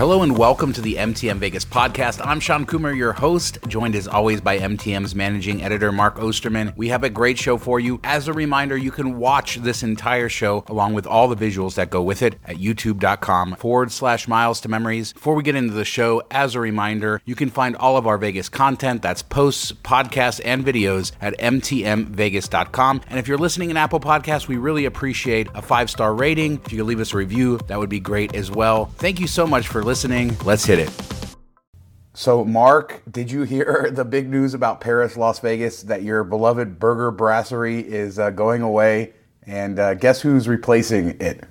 Hello 0.00 0.22
and 0.22 0.38
welcome 0.38 0.72
to 0.72 0.80
the 0.80 0.94
MTM 0.94 1.36
Vegas 1.36 1.66
podcast. 1.66 2.24
I'm 2.24 2.40
Shawn 2.40 2.64
Coomer, 2.64 2.96
your 2.96 3.12
host, 3.12 3.58
joined 3.68 3.94
as 3.94 4.08
always 4.08 4.40
by 4.40 4.58
MTM's 4.58 5.14
managing 5.14 5.62
editor, 5.62 5.92
Mark 5.92 6.18
Osterman. 6.18 6.72
We 6.74 6.88
have 6.88 7.04
a 7.04 7.10
great 7.10 7.38
show 7.38 7.58
for 7.58 7.78
you. 7.78 8.00
As 8.02 8.26
a 8.26 8.32
reminder, 8.32 8.78
you 8.78 8.92
can 8.92 9.18
watch 9.18 9.56
this 9.56 9.82
entire 9.82 10.30
show 10.30 10.64
along 10.68 10.94
with 10.94 11.06
all 11.06 11.28
the 11.28 11.36
visuals 11.36 11.74
that 11.74 11.90
go 11.90 12.02
with 12.02 12.22
it 12.22 12.36
at 12.46 12.56
youtube.com 12.56 13.56
forward 13.56 13.92
slash 13.92 14.26
miles 14.26 14.58
to 14.62 14.70
memories. 14.70 15.12
Before 15.12 15.34
we 15.34 15.42
get 15.42 15.54
into 15.54 15.74
the 15.74 15.84
show, 15.84 16.22
as 16.30 16.54
a 16.54 16.60
reminder, 16.60 17.20
you 17.26 17.34
can 17.34 17.50
find 17.50 17.76
all 17.76 17.98
of 17.98 18.06
our 18.06 18.16
Vegas 18.16 18.48
content 18.48 19.02
that's 19.02 19.22
posts, 19.22 19.70
podcasts, 19.70 20.40
and 20.42 20.64
videos 20.64 21.12
at 21.20 21.36
mtmvegas.com. 21.38 23.02
And 23.10 23.18
if 23.18 23.28
you're 23.28 23.36
listening 23.36 23.68
in 23.68 23.76
Apple 23.76 24.00
Podcasts, 24.00 24.48
we 24.48 24.56
really 24.56 24.86
appreciate 24.86 25.48
a 25.54 25.60
five 25.60 25.90
star 25.90 26.14
rating. 26.14 26.58
If 26.64 26.72
you 26.72 26.78
could 26.78 26.86
leave 26.86 27.00
us 27.00 27.12
a 27.12 27.18
review, 27.18 27.58
that 27.66 27.78
would 27.78 27.90
be 27.90 28.00
great 28.00 28.34
as 28.34 28.50
well. 28.50 28.86
Thank 28.96 29.20
you 29.20 29.26
so 29.26 29.46
much 29.46 29.68
for 29.68 29.82
listening. 29.82 29.89
Let's 30.44 30.64
hit 30.64 30.78
it. 30.78 30.90
So, 32.14 32.44
Mark, 32.44 33.02
did 33.10 33.30
you 33.30 33.42
hear 33.42 33.90
the 33.92 34.04
big 34.04 34.28
news 34.28 34.54
about 34.54 34.80
Paris, 34.80 35.16
Las 35.16 35.40
Vegas, 35.40 35.82
that 35.84 36.02
your 36.02 36.22
beloved 36.22 36.78
burger 36.78 37.10
brasserie 37.10 37.80
is 37.80 38.18
uh, 38.18 38.30
going 38.30 38.62
away? 38.62 39.14
And 39.42 39.78
uh, 39.78 39.94
guess 39.94 40.20
who's 40.20 40.46
replacing 40.46 41.20
it? 41.20 41.42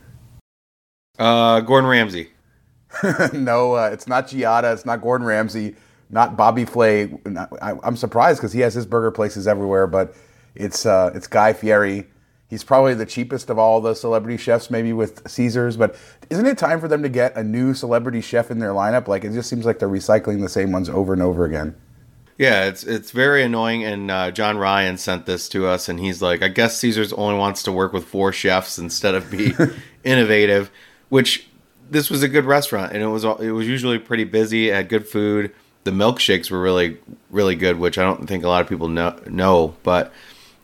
Uh, 1.17 1.59
Gordon 1.61 1.89
Ramsay. 1.89 2.29
no, 3.33 3.73
uh, 3.73 3.89
it's 3.91 4.07
not 4.07 4.27
Giada. 4.27 4.73
It's 4.73 4.85
not 4.85 5.01
Gordon 5.01 5.27
Ramsay. 5.27 5.75
Not 6.09 6.37
Bobby 6.37 6.63
Flay. 6.63 7.13
I, 7.61 7.73
am 7.83 7.97
surprised 7.97 8.39
because 8.39 8.53
he 8.53 8.61
has 8.61 8.73
his 8.73 8.85
burger 8.85 9.11
places 9.11 9.47
everywhere, 9.47 9.85
but 9.85 10.15
it's 10.55 10.85
uh, 10.85 11.11
it's 11.13 11.27
Guy 11.27 11.51
Fieri. 11.53 12.07
He's 12.49 12.63
probably 12.63 12.95
the 12.95 13.05
cheapest 13.05 13.51
of 13.51 13.59
all 13.59 13.79
the 13.79 13.93
celebrity 13.93 14.35
chefs, 14.35 14.71
maybe 14.71 14.91
with 14.91 15.29
Caesars. 15.29 15.77
But 15.77 15.95
isn't 16.31 16.47
it 16.47 16.57
time 16.57 16.79
for 16.79 16.87
them 16.87 17.03
to 17.03 17.09
get 17.09 17.35
a 17.35 17.43
new 17.43 17.75
celebrity 17.75 18.21
chef 18.21 18.49
in 18.49 18.57
their 18.57 18.71
lineup? 18.71 19.07
Like 19.07 19.23
it 19.23 19.33
just 19.33 19.49
seems 19.49 19.67
like 19.67 19.77
they're 19.77 19.87
recycling 19.87 20.41
the 20.41 20.49
same 20.49 20.71
ones 20.71 20.89
over 20.89 21.13
and 21.13 21.21
over 21.21 21.45
again. 21.45 21.75
Yeah, 22.39 22.65
it's 22.65 22.83
it's 22.83 23.11
very 23.11 23.43
annoying. 23.43 23.83
And 23.83 24.09
uh, 24.09 24.31
John 24.31 24.57
Ryan 24.57 24.97
sent 24.97 25.27
this 25.27 25.47
to 25.49 25.67
us, 25.67 25.89
and 25.89 25.99
he's 25.99 26.21
like, 26.21 26.41
"I 26.41 26.47
guess 26.47 26.77
Caesars 26.77 27.13
only 27.13 27.37
wants 27.37 27.61
to 27.63 27.71
work 27.71 27.93
with 27.93 28.05
four 28.05 28.31
chefs 28.31 28.79
instead 28.79 29.13
of 29.13 29.29
be 29.29 29.53
innovative." 30.03 30.71
Which 31.09 31.47
this 31.91 32.09
was 32.09 32.23
a 32.23 32.27
good 32.27 32.45
restaurant, 32.45 32.93
and 32.93 33.03
it 33.03 33.07
was 33.07 33.25
it 33.25 33.51
was 33.51 33.67
usually 33.67 33.99
pretty 33.99 34.23
busy. 34.23 34.69
Had 34.69 34.89
good 34.89 35.07
food. 35.07 35.53
The 35.83 35.91
milkshakes 35.91 36.49
were 36.49 36.61
really 36.61 36.97
really 37.29 37.55
good, 37.55 37.77
which 37.77 37.97
I 37.99 38.03
don't 38.03 38.25
think 38.25 38.43
a 38.43 38.47
lot 38.47 38.61
of 38.61 38.69
people 38.69 38.87
know. 38.87 39.19
know 39.27 39.75
but 39.83 40.11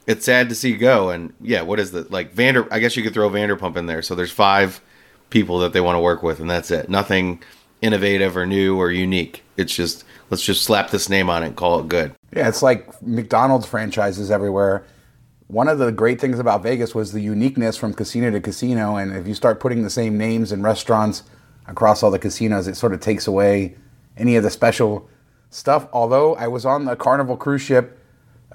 it's 0.08 0.26
sad 0.26 0.50
to 0.50 0.56
see 0.56 0.76
go. 0.76 1.10
And 1.10 1.34
yeah, 1.42 1.62
what 1.62 1.80
is 1.80 1.92
the 1.92 2.04
like 2.10 2.34
Vander? 2.34 2.72
I 2.72 2.80
guess 2.80 2.96
you 2.96 3.04
could 3.04 3.14
throw 3.14 3.30
Vanderpump 3.30 3.76
in 3.76 3.86
there. 3.86 4.02
So 4.02 4.16
there's 4.16 4.32
five 4.32 4.82
people 5.30 5.60
that 5.60 5.74
they 5.74 5.82
want 5.82 5.96
to 5.96 6.00
work 6.00 6.24
with, 6.24 6.40
and 6.40 6.50
that's 6.50 6.72
it. 6.72 6.90
Nothing 6.90 7.42
innovative 7.82 8.38
or 8.38 8.46
new 8.46 8.78
or 8.78 8.92
unique. 8.92 9.44
It's 9.58 9.76
just 9.76 10.04
let's 10.30 10.44
just 10.44 10.64
slap 10.64 10.90
this 10.92 11.10
name 11.10 11.30
on 11.30 11.44
it 11.44 11.48
and 11.48 11.56
call 11.56 11.80
it 11.80 11.88
good. 11.88 12.14
Yeah, 12.36 12.48
it's 12.48 12.62
like 12.62 13.02
McDonald's 13.02 13.66
franchises 13.66 14.32
everywhere. 14.32 14.86
One 15.48 15.68
of 15.68 15.78
the 15.78 15.92
great 15.92 16.20
things 16.20 16.40
about 16.40 16.64
Vegas 16.64 16.96
was 16.96 17.12
the 17.12 17.22
uniqueness 17.22 17.78
from 17.78 17.94
casino 17.94 18.32
to 18.32 18.42
casino, 18.42 18.96
and 18.96 19.16
if 19.16 19.28
you 19.28 19.36
start 19.36 19.60
putting 19.60 19.84
the 19.84 19.92
same 19.92 20.18
names 20.18 20.52
and 20.52 20.64
restaurants 20.64 21.24
across 21.68 22.02
all 22.02 22.12
the 22.12 22.20
casinos, 22.20 22.68
it 22.68 22.76
sort 22.76 22.94
of 22.94 23.00
takes 23.00 23.28
away 23.28 23.76
any 24.18 24.36
of 24.36 24.44
the 24.44 24.50
special 24.50 25.08
stuff. 25.52 25.88
Although 25.94 26.36
I 26.36 26.48
was 26.48 26.66
on 26.66 26.86
the 26.86 26.96
Carnival 26.96 27.38
cruise 27.38 27.62
ship 27.62 28.00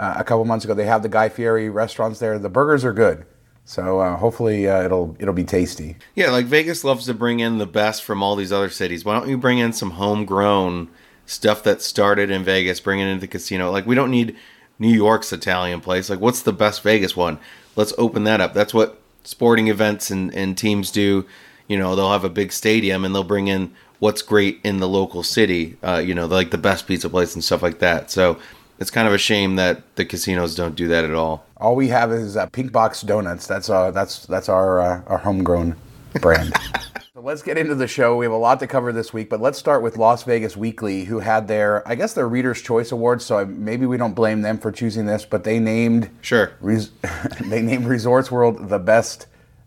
uh, 0.00 0.14
a 0.16 0.24
couple 0.24 0.44
months 0.46 0.64
ago. 0.64 0.74
They 0.74 0.86
have 0.86 1.02
the 1.02 1.08
Guy 1.08 1.28
Fieri 1.28 1.68
restaurants 1.68 2.18
there. 2.18 2.38
The 2.38 2.48
burgers 2.48 2.84
are 2.84 2.94
good. 2.94 3.26
So 3.66 4.00
uh, 4.00 4.16
hopefully 4.16 4.66
uh, 4.66 4.82
it'll 4.82 5.14
it'll 5.20 5.34
be 5.34 5.44
tasty. 5.44 5.96
Yeah, 6.14 6.30
like 6.30 6.46
Vegas 6.46 6.82
loves 6.82 7.04
to 7.06 7.14
bring 7.14 7.38
in 7.38 7.58
the 7.58 7.66
best 7.66 8.02
from 8.02 8.22
all 8.22 8.34
these 8.34 8.50
other 8.50 8.70
cities. 8.70 9.04
Why 9.04 9.16
don't 9.16 9.28
you 9.28 9.36
bring 9.38 9.58
in 9.58 9.72
some 9.72 9.92
homegrown 9.92 10.88
stuff 11.26 11.62
that 11.64 11.82
started 11.82 12.30
in 12.30 12.42
Vegas, 12.42 12.80
bring 12.80 12.98
it 12.98 13.06
into 13.06 13.20
the 13.20 13.28
casino? 13.28 13.70
Like 13.70 13.86
we 13.86 13.94
don't 13.94 14.10
need 14.10 14.34
New 14.78 14.92
York's 14.92 15.32
Italian 15.32 15.80
place. 15.80 16.08
Like 16.08 16.18
what's 16.18 16.42
the 16.42 16.52
best 16.52 16.82
Vegas 16.82 17.14
one? 17.14 17.38
Let's 17.76 17.92
open 17.98 18.24
that 18.24 18.40
up. 18.40 18.54
That's 18.54 18.74
what 18.74 19.00
sporting 19.22 19.68
events 19.68 20.10
and, 20.10 20.34
and 20.34 20.56
teams 20.56 20.90
do. 20.90 21.26
You 21.68 21.78
know, 21.78 21.94
they'll 21.94 22.10
have 22.10 22.24
a 22.24 22.30
big 22.30 22.52
stadium 22.52 23.04
and 23.04 23.14
they'll 23.14 23.22
bring 23.22 23.46
in 23.46 23.72
what's 24.00 24.22
great 24.22 24.58
in 24.64 24.78
the 24.78 24.88
local 24.88 25.22
city. 25.22 25.76
Uh, 25.82 26.02
you 26.04 26.14
know, 26.14 26.26
like 26.26 26.50
the 26.50 26.58
best 26.58 26.88
pizza 26.88 27.08
place 27.08 27.34
and 27.34 27.44
stuff 27.44 27.62
like 27.62 27.78
that. 27.78 28.10
So 28.10 28.40
it's 28.80 28.90
kind 28.90 29.06
of 29.06 29.14
a 29.14 29.18
shame 29.18 29.56
that 29.56 29.94
the 29.96 30.04
casinos 30.04 30.54
don't 30.54 30.74
do 30.74 30.88
that 30.88 31.04
at 31.04 31.14
all. 31.14 31.44
All 31.58 31.76
we 31.76 31.88
have 31.88 32.10
is 32.10 32.36
uh, 32.36 32.46
Pink 32.46 32.72
Box 32.72 33.02
Donuts. 33.02 33.46
That's 33.46 33.68
uh, 33.68 33.90
that's 33.90 34.26
that's 34.26 34.48
our 34.48 34.80
uh, 34.80 35.02
our 35.06 35.18
homegrown 35.18 35.76
brand. 36.20 36.54
so 37.14 37.20
let's 37.20 37.42
get 37.42 37.58
into 37.58 37.74
the 37.74 37.86
show. 37.86 38.16
We 38.16 38.24
have 38.24 38.32
a 38.32 38.38
lot 38.38 38.58
to 38.60 38.66
cover 38.66 38.90
this 38.90 39.12
week, 39.12 39.28
but 39.28 39.40
let's 39.40 39.58
start 39.58 39.82
with 39.82 39.98
Las 39.98 40.22
Vegas 40.22 40.56
Weekly, 40.56 41.04
who 41.04 41.20
had 41.20 41.46
their 41.46 41.86
I 41.86 41.94
guess 41.94 42.14
their 42.14 42.28
Readers' 42.28 42.62
Choice 42.62 42.90
Awards. 42.90 43.24
So 43.26 43.44
maybe 43.44 43.84
we 43.84 43.98
don't 43.98 44.14
blame 44.14 44.40
them 44.40 44.58
for 44.58 44.72
choosing 44.72 45.04
this, 45.04 45.26
but 45.26 45.44
they 45.44 45.58
named 45.58 46.08
sure 46.22 46.52
res- 46.60 46.90
they 47.44 47.60
named 47.60 47.84
Resorts 47.84 48.30
World 48.30 48.70
the 48.70 48.78
best 48.78 49.26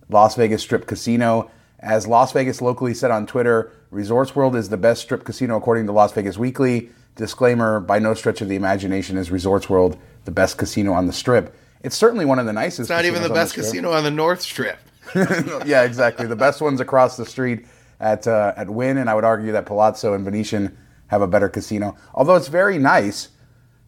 Las 0.09 0.35
Vegas 0.35 0.63
Strip 0.63 0.87
casino. 0.87 1.51
As 1.79 2.07
Las 2.07 2.31
Vegas 2.31 2.61
locally 2.61 2.93
said 2.93 3.11
on 3.11 3.27
Twitter, 3.27 3.71
Resorts 3.91 4.35
World 4.35 4.55
is 4.55 4.69
the 4.69 4.77
best 4.77 5.01
strip 5.01 5.25
casino 5.25 5.57
according 5.57 5.85
to 5.85 5.91
Las 5.91 6.13
Vegas 6.13 6.37
Weekly. 6.37 6.89
Disclaimer 7.15 7.79
by 7.79 7.99
no 7.99 8.13
stretch 8.13 8.41
of 8.41 8.49
the 8.49 8.55
imagination 8.55 9.17
is 9.17 9.29
Resorts 9.29 9.69
World 9.69 9.97
the 10.25 10.31
best 10.31 10.57
casino 10.57 10.93
on 10.93 11.07
the 11.07 11.13
strip. 11.13 11.55
It's 11.81 11.95
certainly 11.95 12.25
one 12.25 12.39
of 12.39 12.45
the 12.45 12.53
nicest. 12.53 12.81
It's 12.81 12.89
not 12.89 13.05
even 13.05 13.21
the 13.21 13.29
best 13.29 13.55
the 13.55 13.61
casino 13.61 13.91
on 13.91 14.03
the 14.03 14.11
North 14.11 14.41
Strip. 14.41 14.79
yeah, 15.15 15.83
exactly. 15.83 16.25
The 16.25 16.35
best 16.35 16.61
ones 16.61 16.79
across 16.79 17.17
the 17.17 17.25
street 17.25 17.65
at 17.99 18.25
uh, 18.25 18.53
at 18.55 18.69
Wynn, 18.69 18.97
and 18.97 19.09
I 19.09 19.15
would 19.15 19.25
argue 19.25 19.51
that 19.51 19.65
Palazzo 19.65 20.13
and 20.13 20.23
Venetian 20.23 20.77
have 21.07 21.21
a 21.21 21.27
better 21.27 21.49
casino. 21.49 21.95
Although 22.13 22.35
it's 22.35 22.47
very 22.47 22.77
nice, 22.77 23.29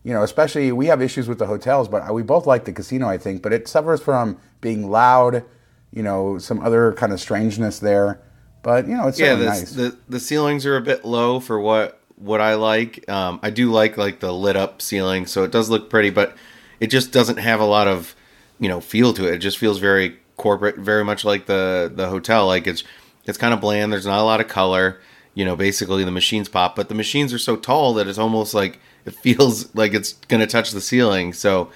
you 0.03 0.13
know, 0.13 0.23
especially 0.23 0.71
we 0.71 0.87
have 0.87 1.01
issues 1.01 1.27
with 1.27 1.39
the 1.39 1.45
hotels, 1.45 1.87
but 1.87 2.13
we 2.13 2.21
both 2.21 2.45
like 2.45 2.65
the 2.65 2.73
casino, 2.73 3.07
I 3.07 3.17
think. 3.17 3.41
But 3.41 3.53
it 3.53 3.67
suffers 3.67 4.01
from 4.01 4.37
being 4.59 4.91
loud, 4.91 5.45
you 5.91 6.03
know, 6.03 6.37
some 6.37 6.59
other 6.59 6.93
kind 6.93 7.13
of 7.13 7.21
strangeness 7.21 7.79
there. 7.79 8.21
But 8.61 8.87
you 8.87 8.95
know, 8.97 9.07
it's 9.07 9.19
yeah, 9.19 9.35
the, 9.35 9.45
nice. 9.45 9.71
the 9.71 9.97
the 10.09 10.19
ceilings 10.19 10.65
are 10.65 10.75
a 10.75 10.81
bit 10.81 11.05
low 11.05 11.39
for 11.39 11.59
what 11.61 12.01
what 12.17 12.41
I 12.41 12.55
like. 12.55 13.07
Um, 13.09 13.39
I 13.43 13.49
do 13.49 13.71
like 13.71 13.97
like 13.97 14.19
the 14.19 14.31
lit 14.31 14.55
up 14.55 14.81
ceiling, 14.81 15.25
so 15.25 15.43
it 15.43 15.51
does 15.51 15.69
look 15.69 15.89
pretty, 15.89 16.09
but 16.09 16.35
it 16.79 16.87
just 16.87 17.11
doesn't 17.11 17.37
have 17.37 17.59
a 17.59 17.65
lot 17.65 17.87
of 17.87 18.15
you 18.59 18.69
know 18.69 18.81
feel 18.81 19.13
to 19.13 19.27
it. 19.27 19.35
It 19.35 19.39
just 19.39 19.57
feels 19.57 19.79
very 19.79 20.19
corporate, 20.37 20.77
very 20.77 21.03
much 21.03 21.25
like 21.25 21.45
the 21.45 21.91
the 21.93 22.07
hotel. 22.07 22.47
Like 22.47 22.67
it's 22.67 22.83
it's 23.25 23.37
kind 23.37 23.53
of 23.53 23.61
bland. 23.61 23.91
There's 23.91 24.05
not 24.05 24.19
a 24.19 24.23
lot 24.23 24.41
of 24.41 24.47
color. 24.47 24.99
You 25.33 25.43
know, 25.43 25.55
basically 25.55 26.05
the 26.05 26.11
machines 26.11 26.47
pop, 26.47 26.77
but 26.77 26.87
the 26.87 26.95
machines 26.95 27.33
are 27.33 27.37
so 27.37 27.57
tall 27.57 27.93
that 27.95 28.07
it's 28.07 28.17
almost 28.17 28.53
like 28.53 28.79
it 29.05 29.13
feels 29.13 29.73
like 29.75 29.93
it's 29.93 30.13
gonna 30.27 30.47
touch 30.47 30.71
the 30.71 30.81
ceiling. 30.81 31.33
So 31.33 31.69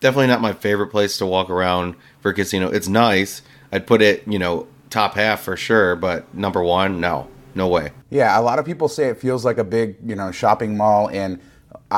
definitely 0.00 0.28
not 0.28 0.40
my 0.40 0.52
favorite 0.52 0.88
place 0.88 1.18
to 1.18 1.26
walk 1.26 1.50
around 1.50 1.94
for 2.20 2.30
a 2.30 2.34
casino. 2.34 2.68
It's 2.70 2.88
nice. 2.88 3.42
I'd 3.70 3.86
put 3.86 4.02
it, 4.02 4.26
you 4.26 4.38
know, 4.38 4.66
top 4.90 5.14
half 5.14 5.42
for 5.42 5.56
sure, 5.56 5.96
but 5.96 6.32
number 6.34 6.62
one, 6.62 7.00
no. 7.00 7.28
No 7.54 7.68
way. 7.68 7.92
Yeah, 8.10 8.38
a 8.38 8.42
lot 8.42 8.58
of 8.58 8.64
people 8.64 8.88
say 8.88 9.08
it 9.08 9.18
feels 9.18 9.44
like 9.44 9.58
a 9.58 9.64
big, 9.64 9.96
you 10.04 10.14
know, 10.14 10.30
shopping 10.30 10.76
mall, 10.76 11.08
and 11.08 11.40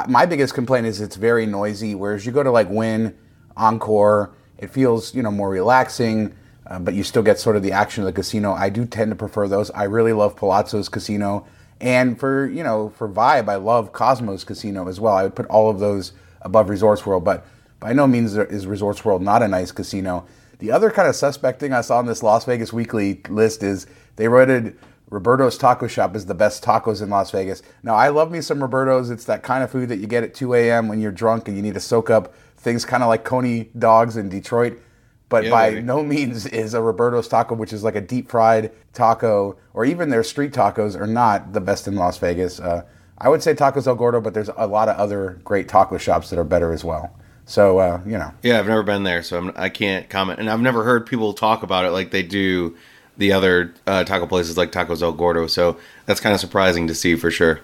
my 0.09 0.27
biggest 0.27 0.55
complaint 0.55 0.87
is 0.87 1.01
it's 1.01 1.17
very 1.17 1.47
noisy. 1.47 1.95
Whereas 1.95 2.27
you 2.27 2.33
go 2.33 2.43
to 2.43 2.51
like 2.51 2.69
Wynn, 2.69 3.17
Encore, 3.57 4.35
it 4.59 4.71
feels, 4.71 5.15
you 5.15 5.23
know, 5.23 5.31
more 5.31 5.51
relaxing, 5.51 6.35
uh, 6.67 6.79
but 6.79 6.95
you 6.95 7.05
still 7.05 7.23
get 7.23 7.39
sort 7.39 7.57
of 7.57 7.63
the 7.63 7.73
action 7.73 8.03
of 8.03 8.07
the 8.07 8.13
casino. 8.13 8.53
I 8.53 8.69
do 8.69 8.85
tend 8.87 9.11
to 9.11 9.17
prefer 9.17 9.49
those. 9.49 9.71
I 9.71 9.85
really 9.85 10.13
love 10.13 10.37
Palazzo's 10.37 10.89
Casino, 10.89 11.47
and 11.81 12.19
for 12.19 12.47
you 12.47 12.63
know, 12.63 12.91
for 12.91 13.09
vibe, 13.09 13.49
I 13.49 13.57
love 13.57 13.93
Cosmos 13.93 14.45
Casino 14.45 14.89
as 14.89 15.01
well. 15.01 15.15
I 15.15 15.23
would 15.25 15.37
put 15.37 15.47
all 15.47 15.71
of 15.71 15.79
those 15.79 16.13
above 16.43 16.69
Resorts 16.69 17.07
World, 17.07 17.25
but 17.25 17.47
by 17.81 17.93
no 17.93 18.07
means 18.07 18.37
is 18.37 18.67
Resorts 18.67 19.05
World 19.05 19.23
not 19.23 19.43
a 19.43 19.49
nice 19.49 19.71
casino. 19.73 20.27
The 20.59 20.71
other 20.71 20.91
kind 20.91 21.09
of 21.09 21.17
suspect 21.17 21.61
thing 21.61 21.73
I 21.73 21.83
saw 21.83 21.99
on 21.99 22.07
this 22.07 22.23
Las 22.23 22.45
Vegas 22.45 22.73
Weekly 22.73 23.21
list 23.29 23.63
is 23.63 23.87
they 24.17 24.29
rated 24.29 24.79
Roberto's 25.11 25.59
Taco 25.59 25.87
Shop 25.87 26.17
is 26.17 26.27
the 26.27 26.35
best 26.35 26.65
tacos 26.65 27.03
in 27.03 27.11
Las 27.11 27.31
Vegas. 27.31 27.63
Now, 27.83 27.95
I 27.95 28.09
love 28.09 28.31
me 28.31 28.41
some 28.41 28.61
Roberto's. 28.61 29.11
It's 29.11 29.25
that 29.25 29.43
kind 29.43 29.63
of 29.63 29.71
food 29.71 29.89
that 29.91 29.99
you 29.99 30.07
get 30.07 30.25
at 30.25 30.35
2 30.35 30.55
a.m. 30.55 30.89
when 30.89 31.01
you're 31.01 31.13
drunk 31.13 31.47
and 31.47 31.57
you 31.57 31.63
need 31.63 31.75
to 31.75 31.81
soak 31.81 32.11
up 32.11 32.35
things 32.57 32.85
kind 32.85 33.03
of 33.03 33.09
like 33.09 33.25
Coney 33.25 33.71
dogs 33.79 34.17
in 34.17 34.29
Detroit. 34.29 34.81
But 35.29 35.45
yeah, 35.45 35.51
by 35.51 35.71
baby. 35.71 35.83
no 35.83 36.03
means 36.03 36.47
is 36.47 36.75
a 36.75 36.81
Roberto's 36.81 37.29
taco, 37.29 37.55
which 37.55 37.73
is 37.73 37.85
like 37.85 37.97
a 37.97 38.01
deep 38.01 38.31
fried 38.31 38.73
taco, 38.93 39.57
or 39.73 39.85
even 39.85 40.09
their 40.09 40.23
street 40.23 40.53
tacos, 40.53 40.99
are 40.99 41.07
not 41.07 41.53
the 41.53 41.61
best 41.61 41.89
in 41.89 41.97
Las 41.97 42.19
Vegas. 42.19 42.61
Uh, 42.61 42.83
I 43.19 43.29
would 43.29 43.43
say 43.43 43.55
Tacos 43.55 43.87
El 43.87 43.95
Gordo, 43.95 44.21
but 44.21 44.35
there's 44.35 44.51
a 44.57 44.67
lot 44.67 44.89
of 44.89 44.97
other 44.97 45.41
great 45.45 45.69
taco 45.69 45.99
shops 45.99 46.31
that 46.31 46.39
are 46.39 46.45
better 46.45 46.73
as 46.73 46.85
well. 46.85 47.17
So 47.47 47.79
uh, 47.79 48.01
you 48.05 48.19
know. 48.19 48.33
Yeah, 48.43 48.59
I've 48.59 48.67
never 48.67 48.83
been 48.83 49.05
there, 49.05 49.23
so 49.23 49.39
I'm, 49.39 49.53
I 49.57 49.69
can 49.69 50.03
not 50.03 50.11
comment, 50.11 50.41
and 50.41 50.51
I've 50.51 50.61
never 50.61 50.85
heard 50.85 51.07
people 51.07 51.33
talk 51.33 51.63
about 51.63 51.85
it 51.85 51.91
like 51.91 52.11
they 52.11 52.23
do 52.23 52.77
the 53.17 53.33
other 53.33 53.73
uh, 53.87 54.05
taco 54.05 54.27
places 54.27 54.57
like 54.57 54.73
Tacos 54.73 55.03
El 55.03 55.13
Gordo. 55.13 55.47
So 55.47 55.79
that's 56.07 56.21
kind 56.21 56.35
of 56.35 56.41
surprising 56.41 56.87
to 56.89 56.95
see 56.95 57.17
for 57.17 57.31
sure. 57.31 57.61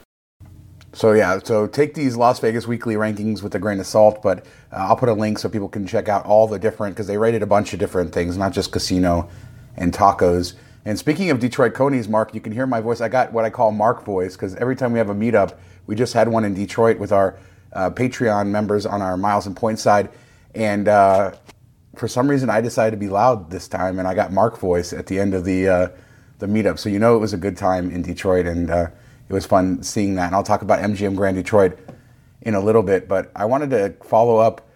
So 0.92 1.12
yeah, 1.12 1.38
so 1.42 1.68
take 1.68 1.94
these 1.94 2.16
Las 2.16 2.40
Vegas 2.40 2.66
weekly 2.66 2.96
rankings 2.96 3.42
with 3.42 3.54
a 3.54 3.60
grain 3.60 3.78
of 3.78 3.86
salt, 3.86 4.22
but 4.22 4.44
uh, 4.72 4.76
I'll 4.76 4.96
put 4.96 5.08
a 5.08 5.12
link 5.12 5.38
so 5.38 5.48
people 5.48 5.68
can 5.68 5.86
check 5.86 6.08
out 6.08 6.26
all 6.26 6.48
the 6.48 6.58
different 6.58 6.96
because 6.96 7.06
they 7.06 7.16
rated 7.16 7.42
a 7.42 7.46
bunch 7.46 7.72
of 7.72 7.78
different 7.78 8.12
things, 8.12 8.36
not 8.36 8.52
just 8.52 8.72
casino 8.72 9.28
and 9.76 9.92
tacos. 9.92 10.54
And 10.84 10.98
speaking 10.98 11.30
of 11.30 11.38
Detroit 11.38 11.74
Conies, 11.74 12.08
Mark, 12.08 12.34
you 12.34 12.40
can 12.40 12.52
hear 12.52 12.66
my 12.66 12.80
voice. 12.80 13.00
I 13.00 13.08
got 13.08 13.32
what 13.32 13.44
I 13.44 13.50
call 13.50 13.70
Mark 13.70 14.04
voice 14.04 14.34
because 14.34 14.56
every 14.56 14.74
time 14.74 14.92
we 14.92 14.98
have 14.98 15.10
a 15.10 15.14
meetup, 15.14 15.56
we 15.86 15.94
just 15.94 16.12
had 16.12 16.28
one 16.28 16.44
in 16.44 16.54
Detroit 16.54 16.98
with 16.98 17.12
our 17.12 17.38
uh, 17.72 17.90
Patreon 17.90 18.48
members 18.48 18.84
on 18.84 19.00
our 19.00 19.16
Miles 19.16 19.46
and 19.46 19.56
Point 19.56 19.78
side. 19.78 20.08
And 20.54 20.88
uh, 20.88 21.32
for 21.96 22.08
some 22.08 22.28
reason, 22.28 22.50
I 22.50 22.60
decided 22.60 22.92
to 22.92 22.96
be 22.96 23.08
loud 23.08 23.50
this 23.50 23.68
time, 23.68 23.98
and 23.98 24.06
I 24.06 24.14
got 24.14 24.32
Mark 24.32 24.58
voice 24.58 24.92
at 24.92 25.06
the 25.06 25.18
end 25.18 25.34
of 25.34 25.44
the 25.44 25.68
uh, 25.68 25.88
the 26.38 26.46
meetup. 26.46 26.78
So 26.78 26.88
you 26.88 26.98
know 26.98 27.16
it 27.16 27.20
was 27.20 27.32
a 27.32 27.38
good 27.38 27.56
time 27.56 27.90
in 27.90 28.02
Detroit, 28.02 28.46
and 28.46 28.70
uh, 28.70 28.88
it 29.28 29.32
was 29.32 29.46
fun 29.46 29.82
seeing 29.82 30.14
that. 30.14 30.26
And 30.26 30.34
I'll 30.34 30.42
talk 30.42 30.62
about 30.62 30.80
MGM 30.80 31.16
Grand 31.16 31.36
Detroit 31.36 31.78
in 32.42 32.54
a 32.54 32.60
little 32.60 32.82
bit, 32.82 33.08
but 33.08 33.30
I 33.34 33.44
wanted 33.44 33.70
to 33.70 33.94
follow 34.04 34.38
up 34.38 34.66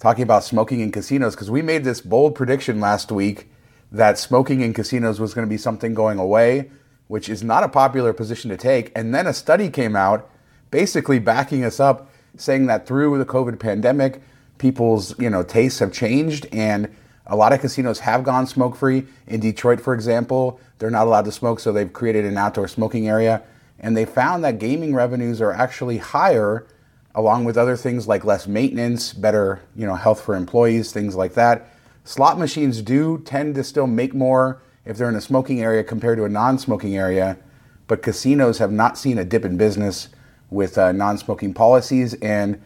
talking 0.00 0.22
about 0.22 0.44
smoking 0.44 0.80
in 0.80 0.90
casinos 0.90 1.34
because 1.34 1.50
we 1.50 1.62
made 1.62 1.84
this 1.84 2.00
bold 2.00 2.34
prediction 2.34 2.80
last 2.80 3.12
week 3.12 3.48
that 3.92 4.18
smoking 4.18 4.60
in 4.60 4.74
casinos 4.74 5.20
was 5.20 5.32
going 5.32 5.46
to 5.46 5.50
be 5.50 5.56
something 5.56 5.94
going 5.94 6.18
away, 6.18 6.70
which 7.06 7.28
is 7.28 7.44
not 7.44 7.62
a 7.62 7.68
popular 7.68 8.12
position 8.12 8.50
to 8.50 8.56
take. 8.56 8.90
And 8.96 9.14
then 9.14 9.26
a 9.26 9.32
study 9.32 9.70
came 9.70 9.94
out 9.94 10.28
basically 10.70 11.20
backing 11.20 11.64
us 11.64 11.78
up, 11.78 12.10
saying 12.36 12.66
that 12.66 12.86
through 12.86 13.16
the 13.16 13.24
COVID 13.24 13.60
pandemic, 13.60 14.20
people's 14.58 15.18
you 15.18 15.30
know 15.30 15.42
tastes 15.42 15.78
have 15.78 15.92
changed 15.92 16.46
and 16.52 16.94
a 17.26 17.36
lot 17.36 17.52
of 17.52 17.60
casinos 17.60 18.00
have 18.00 18.22
gone 18.22 18.46
smoke 18.46 18.76
free. 18.76 19.06
In 19.26 19.40
Detroit, 19.40 19.80
for 19.80 19.94
example, 19.94 20.60
they're 20.78 20.90
not 20.90 21.06
allowed 21.06 21.24
to 21.24 21.32
smoke, 21.32 21.58
so 21.58 21.72
they've 21.72 21.92
created 21.92 22.24
an 22.26 22.36
outdoor 22.36 22.68
smoking 22.68 23.08
area. 23.08 23.42
And 23.80 23.96
they 23.96 24.04
found 24.04 24.44
that 24.44 24.58
gaming 24.58 24.94
revenues 24.94 25.40
are 25.40 25.52
actually 25.52 25.98
higher, 25.98 26.66
along 27.14 27.44
with 27.44 27.56
other 27.56 27.76
things 27.76 28.06
like 28.06 28.24
less 28.24 28.46
maintenance, 28.46 29.12
better 29.12 29.60
you 29.74 29.86
know 29.86 29.94
health 29.94 30.20
for 30.20 30.34
employees, 30.34 30.92
things 30.92 31.16
like 31.16 31.34
that. 31.34 31.70
Slot 32.04 32.38
machines 32.38 32.82
do 32.82 33.18
tend 33.24 33.54
to 33.54 33.64
still 33.64 33.86
make 33.86 34.14
more 34.14 34.60
if 34.84 34.98
they're 34.98 35.08
in 35.08 35.16
a 35.16 35.20
smoking 35.20 35.62
area 35.62 35.82
compared 35.82 36.18
to 36.18 36.24
a 36.24 36.28
non-smoking 36.28 36.94
area, 36.94 37.38
but 37.86 38.02
casinos 38.02 38.58
have 38.58 38.70
not 38.70 38.98
seen 38.98 39.16
a 39.16 39.24
dip 39.24 39.44
in 39.44 39.56
business 39.56 40.10
with 40.50 40.76
uh, 40.76 40.92
non-smoking 40.92 41.54
policies 41.54 42.12
and 42.14 42.60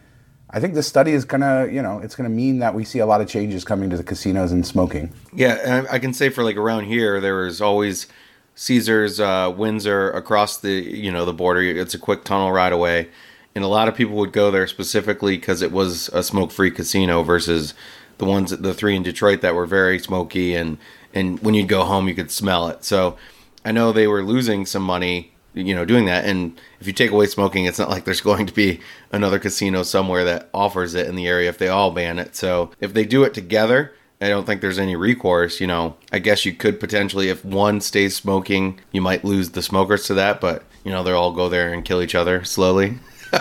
I 0.51 0.59
think 0.59 0.73
this 0.73 0.87
study 0.87 1.11
is 1.11 1.25
gonna, 1.25 1.67
you 1.67 1.81
know, 1.81 1.99
it's 1.99 2.15
gonna 2.15 2.29
mean 2.29 2.59
that 2.59 2.73
we 2.73 2.83
see 2.83 2.99
a 2.99 3.05
lot 3.05 3.21
of 3.21 3.27
changes 3.27 3.63
coming 3.63 3.89
to 3.91 3.97
the 3.97 4.03
casinos 4.03 4.51
and 4.51 4.65
smoking. 4.65 5.11
Yeah, 5.33 5.59
and 5.63 5.87
I 5.89 5.99
can 5.99 6.13
say 6.13 6.29
for 6.29 6.43
like 6.43 6.57
around 6.57 6.85
here, 6.85 7.21
there 7.21 7.35
was 7.35 7.61
always 7.61 8.07
Caesars, 8.55 9.19
uh, 9.19 9.53
Windsor 9.55 10.11
across 10.11 10.57
the, 10.57 10.71
you 10.71 11.11
know, 11.11 11.23
the 11.23 11.33
border. 11.33 11.61
It's 11.61 11.93
a 11.93 11.99
quick 11.99 12.23
tunnel 12.23 12.51
ride 12.51 12.73
away, 12.73 13.09
and 13.53 13.63
a 13.63 13.67
lot 13.67 13.87
of 13.87 13.95
people 13.95 14.15
would 14.17 14.33
go 14.33 14.51
there 14.51 14.67
specifically 14.67 15.37
because 15.37 15.61
it 15.61 15.71
was 15.71 16.09
a 16.09 16.23
smoke-free 16.23 16.71
casino 16.71 17.23
versus 17.23 17.73
the 18.17 18.25
ones, 18.25 18.51
the 18.51 18.73
three 18.73 18.95
in 18.95 19.03
Detroit 19.03 19.41
that 19.41 19.55
were 19.55 19.65
very 19.65 19.99
smoky, 19.99 20.55
and 20.55 20.77
and 21.13 21.39
when 21.41 21.53
you'd 21.53 21.67
go 21.67 21.85
home, 21.85 22.07
you 22.07 22.15
could 22.15 22.31
smell 22.31 22.67
it. 22.67 22.83
So 22.83 23.17
I 23.63 23.71
know 23.71 23.91
they 23.91 24.07
were 24.07 24.23
losing 24.23 24.65
some 24.65 24.83
money 24.83 25.33
you 25.53 25.73
know 25.73 25.85
doing 25.85 26.05
that 26.05 26.25
and 26.25 26.59
if 26.79 26.87
you 26.87 26.93
take 26.93 27.11
away 27.11 27.25
smoking 27.25 27.65
it's 27.65 27.79
not 27.79 27.89
like 27.89 28.05
there's 28.05 28.21
going 28.21 28.45
to 28.45 28.53
be 28.53 28.79
another 29.11 29.39
casino 29.39 29.83
somewhere 29.83 30.23
that 30.23 30.49
offers 30.53 30.93
it 30.93 31.07
in 31.07 31.15
the 31.15 31.27
area 31.27 31.49
if 31.49 31.57
they 31.57 31.67
all 31.67 31.91
ban 31.91 32.19
it 32.19 32.35
so 32.35 32.71
if 32.79 32.93
they 32.93 33.03
do 33.03 33.23
it 33.23 33.33
together 33.33 33.91
I 34.21 34.27
don't 34.27 34.45
think 34.45 34.59
there's 34.59 34.79
any 34.79 34.95
recourse. 34.95 35.61
You 35.61 35.67
know, 35.67 35.95
I 36.11 36.19
guess 36.19 36.45
you 36.45 36.53
could 36.53 36.79
potentially, 36.79 37.29
if 37.29 37.45
one 37.45 37.79
stays 37.79 38.15
smoking, 38.15 38.79
you 38.91 39.01
might 39.01 39.23
lose 39.23 39.51
the 39.51 39.61
smokers 39.61 40.05
to 40.07 40.13
that, 40.15 40.41
but, 40.41 40.63
you 40.83 40.91
know, 40.91 41.03
they'll 41.03 41.17
all 41.17 41.31
go 41.31 41.47
there 41.47 41.71
and 41.71 41.85
kill 41.85 42.01
each 42.01 42.15
other 42.15 42.43
slowly. 42.43 42.99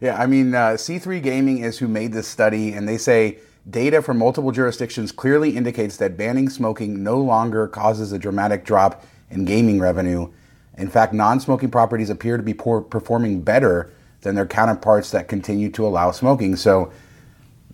yeah, 0.00 0.16
I 0.18 0.26
mean, 0.26 0.54
uh, 0.54 0.70
C3 0.70 1.22
Gaming 1.22 1.58
is 1.58 1.78
who 1.78 1.86
made 1.86 2.12
this 2.12 2.26
study, 2.26 2.72
and 2.72 2.88
they 2.88 2.98
say 2.98 3.38
data 3.70 4.02
from 4.02 4.18
multiple 4.18 4.50
jurisdictions 4.50 5.12
clearly 5.12 5.56
indicates 5.56 5.96
that 5.98 6.16
banning 6.16 6.48
smoking 6.48 7.02
no 7.02 7.18
longer 7.18 7.68
causes 7.68 8.12
a 8.12 8.18
dramatic 8.18 8.64
drop 8.64 9.04
in 9.30 9.44
gaming 9.44 9.78
revenue 9.78 10.30
in 10.76 10.88
fact, 10.88 11.12
non 11.12 11.40
smoking 11.40 11.70
properties 11.70 12.10
appear 12.10 12.36
to 12.36 12.42
be 12.42 12.54
poor, 12.54 12.80
performing 12.80 13.42
better 13.42 13.92
than 14.22 14.34
their 14.34 14.46
counterparts 14.46 15.10
that 15.10 15.28
continue 15.28 15.70
to 15.70 15.86
allow 15.86 16.10
smoking. 16.10 16.56
So, 16.56 16.92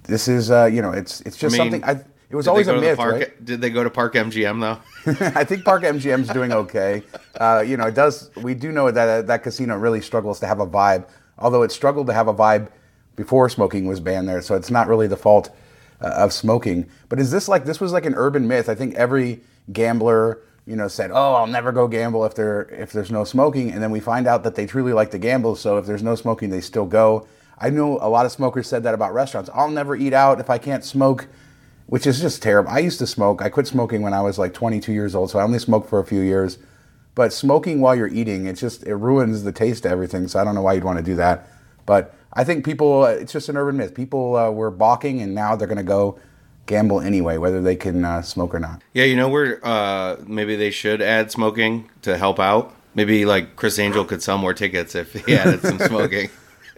this 0.05 0.29
is, 0.29 0.51
uh, 0.51 0.67
you 0.67 0.83
know, 0.83 0.93
it's 0.93 1.21
it's 1.23 1.37
just 1.37 1.55
I 1.55 1.59
mean, 1.59 1.73
something. 1.73 1.85
I, 1.85 2.05
it 2.31 2.37
was 2.37 2.47
always 2.47 2.69
a 2.69 2.81
myth, 2.81 2.97
park, 2.97 3.15
right? 3.15 3.45
Did 3.45 3.61
they 3.61 3.71
go 3.71 3.83
to 3.83 3.91
Park 3.91 4.15
MGM 4.15 4.61
though? 4.61 4.79
I 5.35 5.43
think 5.43 5.65
Park 5.65 5.83
MGM 5.83 6.21
is 6.21 6.29
doing 6.29 6.53
okay. 6.53 7.03
Uh, 7.35 7.65
you 7.67 7.77
know, 7.77 7.87
it 7.87 7.95
does. 7.95 8.31
We 8.37 8.55
do 8.55 8.71
know 8.71 8.91
that 8.91 9.27
that 9.27 9.43
casino 9.43 9.77
really 9.77 10.01
struggles 10.01 10.39
to 10.41 10.47
have 10.47 10.61
a 10.61 10.67
vibe, 10.67 11.09
although 11.39 11.63
it 11.63 11.73
struggled 11.73 12.07
to 12.07 12.13
have 12.13 12.29
a 12.29 12.35
vibe 12.35 12.69
before 13.17 13.49
smoking 13.49 13.87
was 13.87 13.99
banned 13.99 14.29
there. 14.29 14.43
So 14.43 14.55
it's 14.55 14.71
not 14.71 14.87
really 14.87 15.09
the 15.09 15.17
fault 15.17 15.51
uh, 16.01 16.07
of 16.07 16.33
smoking. 16.33 16.89
But 17.09 17.19
is 17.19 17.33
this 17.33 17.49
like 17.49 17.65
this 17.65 17.81
was 17.81 17.93
like 17.93 18.07
an 18.07 18.15
urban 18.15 18.47
myth? 18.47 18.69
I 18.69 18.77
think 18.77 18.95
every 18.95 19.41
gambler 19.73 20.39
you 20.71 20.77
know, 20.77 20.87
said, 20.87 21.11
"Oh, 21.13 21.35
I'll 21.35 21.49
never 21.49 21.73
go 21.73 21.89
gamble 21.89 22.25
if 22.25 22.37
there 22.37 22.63
if 22.71 22.93
there's 22.93 23.11
no 23.11 23.25
smoking," 23.25 23.73
and 23.73 23.83
then 23.83 23.91
we 23.91 23.99
find 23.99 24.29
out 24.29 24.45
that 24.45 24.55
they 24.55 24.67
truly 24.67 24.93
like 24.93 25.11
to 25.11 25.19
gamble. 25.19 25.57
So 25.57 25.79
if 25.79 25.85
there's 25.85 26.03
no 26.03 26.15
smoking, 26.15 26.51
they 26.51 26.61
still 26.61 26.87
go. 26.87 27.27
I 27.59 27.71
know 27.71 27.99
a 28.01 28.09
lot 28.09 28.25
of 28.25 28.31
smokers 28.31 28.69
said 28.69 28.85
that 28.85 28.95
about 28.95 29.13
restaurants. 29.13 29.51
I'll 29.53 29.71
never 29.71 29.97
eat 29.97 30.13
out 30.13 30.39
if 30.39 30.49
I 30.49 30.59
can't 30.59 30.85
smoke, 30.85 31.27
which 31.87 32.07
is 32.07 32.21
just 32.21 32.41
terrible. 32.41 32.71
I 32.71 32.79
used 32.79 33.01
to 33.01 33.07
smoke. 33.07 33.43
I 33.43 33.49
quit 33.49 33.67
smoking 33.67 34.03
when 34.03 34.15
I 34.15 34.23
was 34.23 34.39
like 34.39 34.55
22 34.55 34.93
years 34.93 35.17
old, 35.17 35.31
so 35.31 35.41
I 35.41 35.43
only 35.43 35.59
smoked 35.59 35.89
for 35.89 35.99
a 35.99 36.05
few 36.05 36.21
years. 36.21 36.59
But 37.17 37.33
smoking 37.33 37.81
while 37.81 37.97
you're 37.97 38.07
eating, 38.07 38.47
it 38.47 38.55
just 38.55 38.87
it 38.87 38.95
ruins 38.95 39.43
the 39.43 39.53
taste 39.53 39.85
of 39.85 39.91
everything. 39.91 40.29
So 40.29 40.39
I 40.39 40.45
don't 40.45 40.55
know 40.55 40.63
why 40.63 40.75
you'd 40.75 40.85
want 40.85 40.99
to 40.99 41.05
do 41.05 41.17
that. 41.17 41.49
But 41.85 42.15
I 42.33 42.45
think 42.45 42.65
people, 42.65 43.05
it's 43.07 43.33
just 43.33 43.49
an 43.49 43.57
urban 43.57 43.77
myth. 43.77 43.93
People 43.93 44.37
uh, 44.37 44.51
were 44.53 44.71
balking, 44.71 45.21
and 45.21 45.35
now 45.35 45.57
they're 45.57 45.67
going 45.67 45.79
to 45.79 45.83
go 45.83 46.21
gamble 46.67 47.01
anyway, 47.01 47.37
whether 47.37 47.61
they 47.61 47.77
can 47.77 48.05
uh, 48.05 48.23
smoke 48.23 48.55
or 48.55 48.61
not. 48.61 48.83
Yeah, 48.95 49.05
you 49.05 49.17
know 49.17 49.29
where 49.29 49.65
uh, 49.67 50.17
maybe 50.27 50.57
they 50.57 50.71
should 50.71 51.03
add 51.03 51.31
smoking 51.31 51.91
to 52.03 52.17
help 52.17 52.39
out. 52.39 52.75
Maybe 52.95 53.25
like 53.25 53.57
Criss 53.57 53.79
Angel 53.79 54.05
could 54.05 54.23
sell 54.23 54.39
more 54.39 54.55
tickets 54.55 54.95
if 54.95 55.13
he 55.13 55.35
added 55.37 55.63
some 55.63 55.79
smoking. 55.89 56.31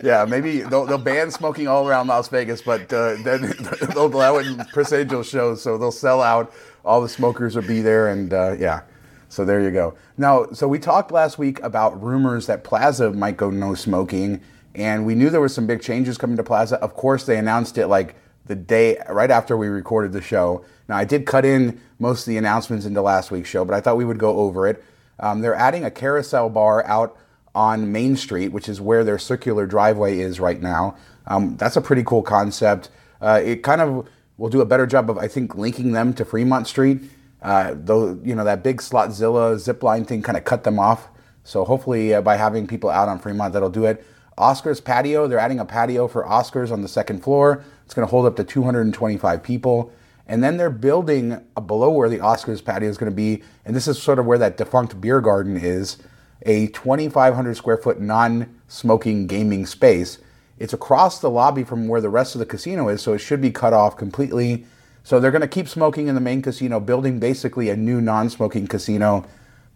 Yeah, 0.03 0.25
maybe 0.25 0.61
they'll, 0.63 0.85
they'll, 0.85 0.99
ban 0.99 1.31
smoking 1.31 1.69
all 1.69 1.87
around 1.89 2.09
Las 2.09 2.29
Vegas, 2.29 2.61
but 2.61 2.93
uh, 2.93 3.17
then 3.23 3.55
they'll 3.95 4.07
allow 4.07 4.39
it 4.39 4.47
in 4.47 4.59
Criss 4.67 4.93
Angel 4.93 5.23
shows, 5.23 5.63
so 5.63 5.79
they'll 5.79 5.93
sell 5.93 6.21
out. 6.21 6.53
All 6.85 7.01
the 7.01 7.09
smokers 7.09 7.55
will 7.55 7.63
be 7.63 7.81
there, 7.81 8.09
and 8.09 8.33
uh, 8.33 8.57
yeah. 8.59 8.83
So 9.29 9.45
there 9.45 9.63
you 9.63 9.71
go. 9.71 9.95
Now, 10.19 10.47
so 10.53 10.69
we 10.69 10.79
talked 10.79 11.11
last 11.13 11.39
week 11.39 11.61
about 11.63 12.03
rumors 12.03 12.47
that 12.47 12.65
Plaza 12.65 13.13
might 13.13 13.37
go 13.37 13.51
no 13.51 13.75
smoking, 13.75 14.43
and 14.75 15.07
we 15.07 15.15
knew 15.15 15.31
there 15.31 15.41
were 15.41 15.49
some 15.49 15.67
big 15.67 15.81
changes 15.81 16.19
coming 16.19 16.37
to 16.37 16.43
Plaza. 16.43 16.77
Of 16.81 16.95
course, 16.95 17.25
they 17.25 17.39
announced 17.39 17.79
it 17.79 17.87
like 17.87 18.15
the 18.47 18.55
day 18.55 18.99
right 19.09 19.31
after 19.31 19.57
we 19.57 19.69
recorded 19.69 20.13
the 20.13 20.23
show. 20.23 20.65
Now, 20.89 20.97
I 20.97 21.05
did 21.05 21.27
cut 21.27 21.45
in 21.45 21.81
most 21.99 22.21
of 22.21 22.27
the 22.27 22.37
announcements 22.37 22.85
into 22.85 23.03
last 23.03 23.31
week's 23.31 23.49
show, 23.49 23.65
but 23.65 23.75
I 23.75 23.81
thought 23.81 23.97
we 23.97 24.05
would 24.05 24.19
go 24.19 24.39
over 24.39 24.67
it. 24.67 24.83
Um, 25.21 25.41
they're 25.41 25.55
adding 25.55 25.85
a 25.85 25.91
carousel 25.91 26.49
bar 26.51 26.85
out 26.87 27.17
on 27.55 27.93
Main 27.93 28.17
Street, 28.17 28.49
which 28.49 28.69
is 28.69 28.81
where 28.81 29.05
their 29.05 29.19
circular 29.19 29.67
driveway 29.67 30.19
is 30.19 30.41
right 30.41 30.61
now. 30.61 30.97
Um, 31.27 31.57
that's 31.57 31.77
a 31.77 31.81
pretty 31.81 32.03
cool 32.03 32.23
concept. 32.23 32.91
Uh, 33.21 33.41
it 33.45 33.63
kind 33.63 33.81
of 33.81 34.09
will 34.37 34.49
do 34.49 34.61
a 34.61 34.67
better 34.67 34.87
job 34.87 35.09
of, 35.09 35.19
I 35.19 35.29
think, 35.29 35.55
linking 35.55 35.93
them 35.93 36.13
to 36.15 36.25
Fremont 36.25 36.67
Street. 36.67 37.03
Uh, 37.43 37.75
though 37.77 38.19
you 38.23 38.37
know 38.37 38.45
that 38.45 38.63
big 38.63 38.81
Slotzilla 38.81 39.59
zip 39.59 39.83
line 39.83 40.05
thing 40.05 40.23
kind 40.23 40.39
of 40.39 40.45
cut 40.45 40.63
them 40.65 40.79
off. 40.79 41.09
So 41.45 41.65
hopefully, 41.65 42.15
uh, 42.15 42.23
by 42.23 42.37
having 42.37 42.69
people 42.69 42.89
out 42.89 43.09
on 43.09 43.19
Fremont, 43.19 43.53
that'll 43.53 43.71
do 43.71 43.85
it. 43.85 44.05
Oscars 44.39 44.83
patio, 44.83 45.27
they're 45.27 45.39
adding 45.39 45.59
a 45.59 45.65
patio 45.65 46.09
for 46.09 46.25
Oscars 46.25 46.71
on 46.71 46.83
the 46.83 46.89
second 46.89 47.23
floor. 47.23 47.65
It's 47.93 47.95
going 47.95 48.09
to 48.09 48.11
hold 48.11 48.25
up 48.25 48.37
to 48.37 48.45
225 48.45 49.43
people. 49.43 49.93
And 50.27 50.43
then 50.43 50.57
they're 50.57 50.71
building 50.71 51.45
below 51.67 51.91
where 51.91 52.09
the 52.09 52.21
Oscars 52.21 52.65
patio 52.65 52.89
is 52.89 52.97
going 52.97 53.13
to 53.13 53.15
be, 53.15 53.43
and 53.67 53.77
this 53.77 53.87
is 53.87 54.03
sort 54.03 54.19
of 54.19 54.25
where 54.25 54.39
that 54.39 54.57
defunct 54.57 54.99
beer 54.99 55.21
garden 55.21 55.59
is, 55.59 55.99
a 56.47 56.69
2,500 56.69 57.55
square 57.55 57.77
foot 57.77 58.01
non 58.01 58.59
smoking 58.67 59.27
gaming 59.27 59.67
space. 59.67 60.17
It's 60.59 60.73
across 60.73 61.21
the 61.21 61.29
lobby 61.29 61.65
from 61.65 61.87
where 61.87 62.01
the 62.01 62.09
rest 62.09 62.35
of 62.35 62.39
the 62.39 62.47
casino 62.47 62.89
is, 62.89 63.03
so 63.03 63.13
it 63.13 63.19
should 63.19 63.43
be 63.43 63.51
cut 63.51 63.75
off 63.75 63.99
completely. 63.99 64.65
So 65.05 65.21
they're 65.21 65.31
going 65.31 65.43
to 65.43 65.47
keep 65.47 65.69
smoking 65.69 66.09
in 66.09 66.15
the 66.15 66.21
main 66.23 66.41
casino, 66.41 66.81
building 66.81 67.21
basically 67.21 67.69
a 67.69 67.77
new 67.77 68.01
non 68.01 68.31
smoking 68.31 68.69
casino, 68.69 69.27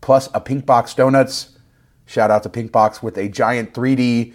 plus 0.00 0.30
a 0.32 0.40
Pink 0.40 0.64
Box 0.64 0.94
Donuts. 0.94 1.58
Shout 2.06 2.30
out 2.30 2.44
to 2.44 2.49
Pink 2.49 2.73
Box 2.73 3.02
with 3.02 3.18
a 3.18 3.28
giant 3.28 3.75
3D 3.75 4.32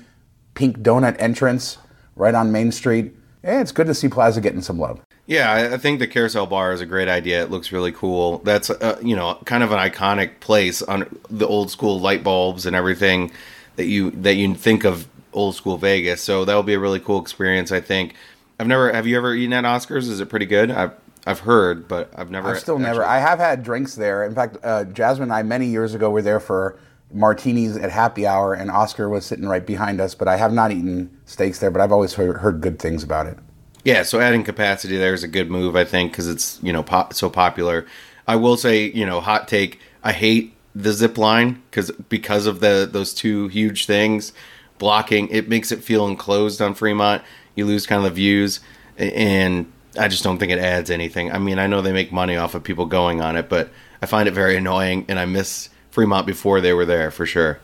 pink 0.54 0.82
donut 0.82 1.16
entrance 1.18 1.80
right 2.16 2.36
on 2.36 2.52
Main 2.52 2.72
Street 2.72 3.16
eh, 3.44 3.60
it's 3.62 3.72
good 3.72 3.88
to 3.88 3.94
see 3.94 4.08
Plaza 4.08 4.42
getting 4.42 4.62
some 4.62 4.80
love. 4.80 5.02
Yeah, 5.28 5.72
I 5.74 5.78
think 5.78 6.00
the 6.00 6.08
carousel 6.08 6.48
bar 6.48 6.74
is 6.74 6.82
a 6.82 6.86
great 6.86 7.08
idea. 7.08 7.42
It 7.44 7.52
looks 7.52 7.72
really 7.72 7.92
cool. 7.92 8.40
That's 8.40 8.70
uh, 8.70 9.00
you 9.02 9.16
know 9.16 9.36
kind 9.46 9.64
of 9.64 9.72
an 9.72 9.80
iconic 9.80 10.40
place 10.40 10.82
on 10.82 11.20
the 11.30 11.48
old 11.48 11.72
school 11.72 12.00
light 12.00 12.24
bulbs 12.24 12.66
and 12.66 12.76
everything 12.76 13.32
that 13.76 13.86
you 13.86 14.12
that 14.12 14.36
you 14.36 14.54
think 14.56 14.84
of 14.84 15.08
old 15.34 15.56
school 15.56 15.78
Vegas. 15.78 16.22
So 16.22 16.44
that'll 16.44 16.64
be 16.64 16.74
a 16.74 16.80
really 16.80 17.00
cool 17.00 17.22
experience. 17.22 17.72
I 17.72 17.82
think. 17.82 18.16
I've 18.60 18.68
never. 18.68 18.92
Have 18.92 19.08
you 19.08 19.18
ever 19.18 19.34
eaten 19.34 19.54
at 19.54 19.64
Oscars? 19.64 20.10
Is 20.10 20.20
it 20.20 20.30
pretty 20.30 20.46
good? 20.46 20.70
I've 20.70 20.94
I've 21.26 21.40
heard, 21.40 21.88
but 21.88 22.12
I've 22.16 22.32
never. 22.32 22.50
I've 22.50 22.60
still 22.60 22.76
actually. 22.76 22.88
never. 22.88 23.06
I 23.06 23.20
have 23.20 23.40
had 23.40 23.64
drinks 23.64 23.96
there. 23.96 24.26
In 24.26 24.34
fact, 24.36 24.58
uh, 24.64 24.86
Jasmine 24.86 25.24
and 25.24 25.34
I 25.34 25.44
many 25.44 25.68
years 25.68 25.94
ago 25.94 26.10
were 26.10 26.22
there 26.22 26.40
for 26.40 26.78
martinis 27.14 27.78
at 27.78 27.92
happy 27.92 28.26
hour, 28.26 28.54
and 28.54 28.72
Oscar 28.72 29.10
was 29.10 29.26
sitting 29.26 29.48
right 29.48 29.66
behind 29.66 30.02
us. 30.02 30.16
But 30.16 30.28
I 30.28 30.38
have 30.38 30.54
not 30.54 30.72
eaten 30.72 31.10
steaks 31.26 31.60
there, 31.60 31.72
but 31.72 31.82
I've 31.82 31.92
always 31.92 32.14
heard, 32.14 32.62
good 32.62 32.80
things 32.80 33.04
about 33.04 33.28
it. 33.28 33.38
Yeah, 33.84 34.04
so 34.04 34.20
adding 34.20 34.44
capacity 34.44 34.98
there 34.98 35.14
is 35.14 35.24
a 35.24 35.28
good 35.28 35.50
move, 35.50 35.76
I 35.76 35.86
think, 35.86 36.12
because 36.12 36.28
it's 36.28 36.60
you 36.62 36.72
know 36.72 36.86
so 37.12 37.30
popular. 37.30 37.86
I 38.28 38.36
will 38.36 38.58
say, 38.58 38.92
you 38.92 39.06
know, 39.06 39.20
hot 39.20 39.48
take. 39.48 39.80
I 40.04 40.14
hate 40.14 40.54
the 40.76 40.94
zip 40.94 41.18
line 41.18 41.62
because 41.70 41.92
because 42.10 42.46
of 42.46 42.60
the 42.60 42.88
those 42.92 43.14
two 43.14 43.48
huge 43.48 43.86
things 43.86 44.34
blocking. 44.82 45.28
It 45.30 45.48
makes 45.48 45.72
it 45.72 45.84
feel 45.84 46.08
enclosed 46.08 46.60
on 46.60 46.74
Fremont. 46.74 47.22
You 47.56 47.66
lose 47.66 47.86
kind 47.86 48.00
of 48.00 48.04
the 48.06 48.16
views, 48.16 48.60
and 48.98 49.72
I 49.98 50.08
just 50.08 50.24
don't 50.24 50.40
think 50.40 50.52
it 50.52 50.58
adds 50.58 50.90
anything. 50.90 51.32
I 51.32 51.38
mean, 51.38 51.60
I 51.60 51.68
know 51.68 51.82
they 51.82 51.94
make 51.94 52.12
money 52.12 52.36
off 52.36 52.56
of 52.56 52.64
people 52.64 52.88
going 52.88 53.22
on 53.22 53.36
it, 53.36 53.48
but 53.48 53.70
I 54.02 54.08
find 54.08 54.28
it 54.28 54.32
very 54.32 54.58
annoying, 54.58 55.06
and 55.08 55.20
I 55.20 55.26
miss 55.26 55.70
Fremont 55.92 56.26
before 56.26 56.62
they 56.62 56.74
were 56.74 56.86
there 56.86 57.12
for 57.12 57.26
sure. 57.26 57.60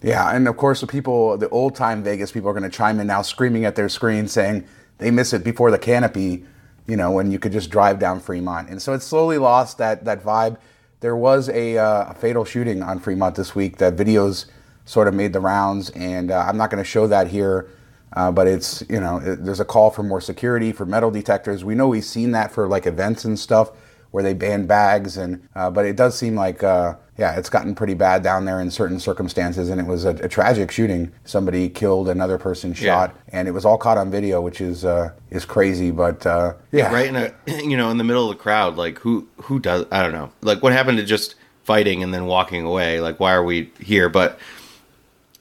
Yeah, 0.00 0.34
and 0.34 0.46
of 0.46 0.56
course, 0.56 0.80
the 0.80 0.86
people, 0.86 1.36
the 1.36 1.48
old 1.48 1.74
time 1.74 2.02
Vegas 2.02 2.30
people, 2.30 2.48
are 2.48 2.52
going 2.52 2.62
to 2.62 2.74
chime 2.74 3.00
in 3.00 3.06
now, 3.06 3.22
screaming 3.22 3.64
at 3.64 3.74
their 3.74 3.88
screen, 3.88 4.28
saying 4.28 4.66
they 4.98 5.10
miss 5.10 5.32
it 5.32 5.42
before 5.42 5.70
the 5.70 5.78
canopy. 5.78 6.44
You 6.86 6.96
know, 6.96 7.10
when 7.10 7.30
you 7.30 7.38
could 7.38 7.52
just 7.52 7.70
drive 7.70 7.98
down 7.98 8.20
Fremont, 8.20 8.68
and 8.68 8.80
so 8.80 8.92
it's 8.92 9.06
slowly 9.06 9.38
lost 9.38 9.78
that 9.78 10.04
that 10.04 10.22
vibe. 10.22 10.58
There 11.00 11.16
was 11.16 11.48
a, 11.50 11.76
uh, 11.76 12.10
a 12.10 12.14
fatal 12.14 12.44
shooting 12.44 12.82
on 12.82 12.98
Fremont 12.98 13.34
this 13.34 13.54
week. 13.54 13.76
That 13.78 13.96
videos 13.96 14.46
sort 14.84 15.08
of 15.08 15.14
made 15.14 15.32
the 15.32 15.40
rounds, 15.40 15.90
and 15.90 16.30
uh, 16.30 16.44
I'm 16.46 16.56
not 16.56 16.70
going 16.70 16.82
to 16.82 16.88
show 16.88 17.06
that 17.06 17.28
here. 17.28 17.68
Uh, 18.12 18.30
but 18.30 18.46
it's 18.46 18.84
you 18.88 19.00
know 19.00 19.18
it, 19.18 19.44
there's 19.44 19.60
a 19.60 19.64
call 19.64 19.90
for 19.90 20.02
more 20.02 20.20
security 20.20 20.70
for 20.70 20.84
metal 20.84 21.10
detectors. 21.10 21.64
We 21.64 21.74
know 21.74 21.88
we've 21.88 22.04
seen 22.04 22.32
that 22.32 22.52
for 22.52 22.68
like 22.68 22.86
events 22.86 23.24
and 23.24 23.38
stuff 23.38 23.72
where 24.14 24.22
they 24.22 24.32
ban 24.32 24.64
bags, 24.64 25.16
and 25.16 25.44
uh, 25.56 25.68
but 25.68 25.84
it 25.84 25.96
does 25.96 26.16
seem 26.16 26.36
like 26.36 26.62
uh, 26.62 26.94
yeah, 27.18 27.36
it's 27.36 27.48
gotten 27.48 27.74
pretty 27.74 27.94
bad 27.94 28.22
down 28.22 28.44
there 28.44 28.60
in 28.60 28.70
certain 28.70 29.00
circumstances, 29.00 29.68
and 29.68 29.80
it 29.80 29.88
was 29.88 30.04
a, 30.04 30.10
a 30.10 30.28
tragic 30.28 30.70
shooting. 30.70 31.10
Somebody 31.24 31.68
killed, 31.68 32.08
another 32.08 32.38
person 32.38 32.74
shot, 32.74 33.12
yeah. 33.12 33.40
and 33.40 33.48
it 33.48 33.50
was 33.50 33.64
all 33.64 33.76
caught 33.76 33.98
on 33.98 34.12
video, 34.12 34.40
which 34.40 34.60
is 34.60 34.84
uh, 34.84 35.10
is 35.30 35.44
crazy. 35.44 35.90
But 35.90 36.24
uh, 36.24 36.54
yeah. 36.70 36.92
yeah, 36.92 36.94
right 36.94 37.08
in 37.08 37.16
a 37.16 37.34
you 37.64 37.76
know 37.76 37.90
in 37.90 37.98
the 37.98 38.04
middle 38.04 38.30
of 38.30 38.36
the 38.36 38.40
crowd, 38.40 38.76
like 38.76 39.00
who 39.00 39.26
who 39.38 39.58
does 39.58 39.84
I 39.90 40.04
don't 40.04 40.12
know, 40.12 40.30
like 40.42 40.62
what 40.62 40.72
happened 40.72 40.98
to 40.98 41.04
just 41.04 41.34
fighting 41.64 42.00
and 42.04 42.14
then 42.14 42.26
walking 42.26 42.64
away? 42.64 43.00
Like 43.00 43.18
why 43.18 43.32
are 43.32 43.42
we 43.42 43.72
here? 43.80 44.08
But 44.08 44.38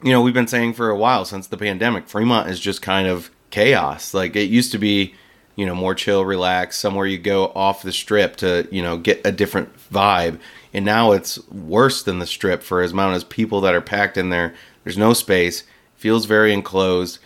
you 0.01 0.11
know 0.11 0.23
we've 0.23 0.33
been 0.33 0.47
saying 0.47 0.73
for 0.73 0.89
a 0.89 0.97
while 0.97 1.25
since 1.25 1.45
the 1.45 1.57
pandemic, 1.57 2.07
Fremont 2.07 2.49
is 2.49 2.59
just 2.59 2.81
kind 2.81 3.07
of 3.07 3.29
chaos. 3.51 4.15
Like 4.15 4.35
it 4.35 4.49
used 4.49 4.71
to 4.71 4.79
be 4.79 5.13
you 5.55 5.65
know 5.65 5.75
more 5.75 5.95
chill 5.95 6.25
relax, 6.25 6.77
somewhere 6.77 7.05
you 7.05 7.17
go 7.17 7.47
off 7.55 7.83
the 7.83 7.91
strip 7.91 8.35
to 8.37 8.67
you 8.71 8.81
know 8.81 8.97
get 8.97 9.21
a 9.25 9.31
different 9.31 9.69
vibe 9.91 10.39
and 10.73 10.83
now 10.83 11.11
it's 11.11 11.47
worse 11.49 12.01
than 12.01 12.19
the 12.19 12.25
strip 12.25 12.63
for 12.63 12.81
as 12.81 12.91
amount 12.91 13.15
as 13.15 13.23
people 13.23 13.61
that 13.61 13.75
are 13.75 13.81
packed 13.81 14.17
in 14.17 14.29
there. 14.29 14.55
There's 14.83 14.97
no 14.97 15.13
space. 15.13 15.63
Feels 15.95 16.25
very 16.25 16.51
enclosed. 16.51 17.19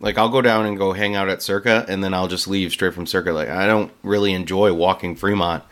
Like 0.00 0.16
I'll 0.16 0.30
go 0.30 0.40
down 0.40 0.66
and 0.66 0.78
go 0.78 0.92
hang 0.92 1.14
out 1.14 1.28
at 1.28 1.42
Circa, 1.42 1.84
and 1.88 2.02
then 2.02 2.14
I'll 2.14 2.28
just 2.28 2.48
leave 2.48 2.72
straight 2.72 2.94
from 2.94 3.06
Circa. 3.06 3.32
Like 3.32 3.48
I 3.48 3.66
don't 3.66 3.92
really 4.02 4.32
enjoy 4.32 4.72
walking 4.72 5.14
Fremont 5.14 5.62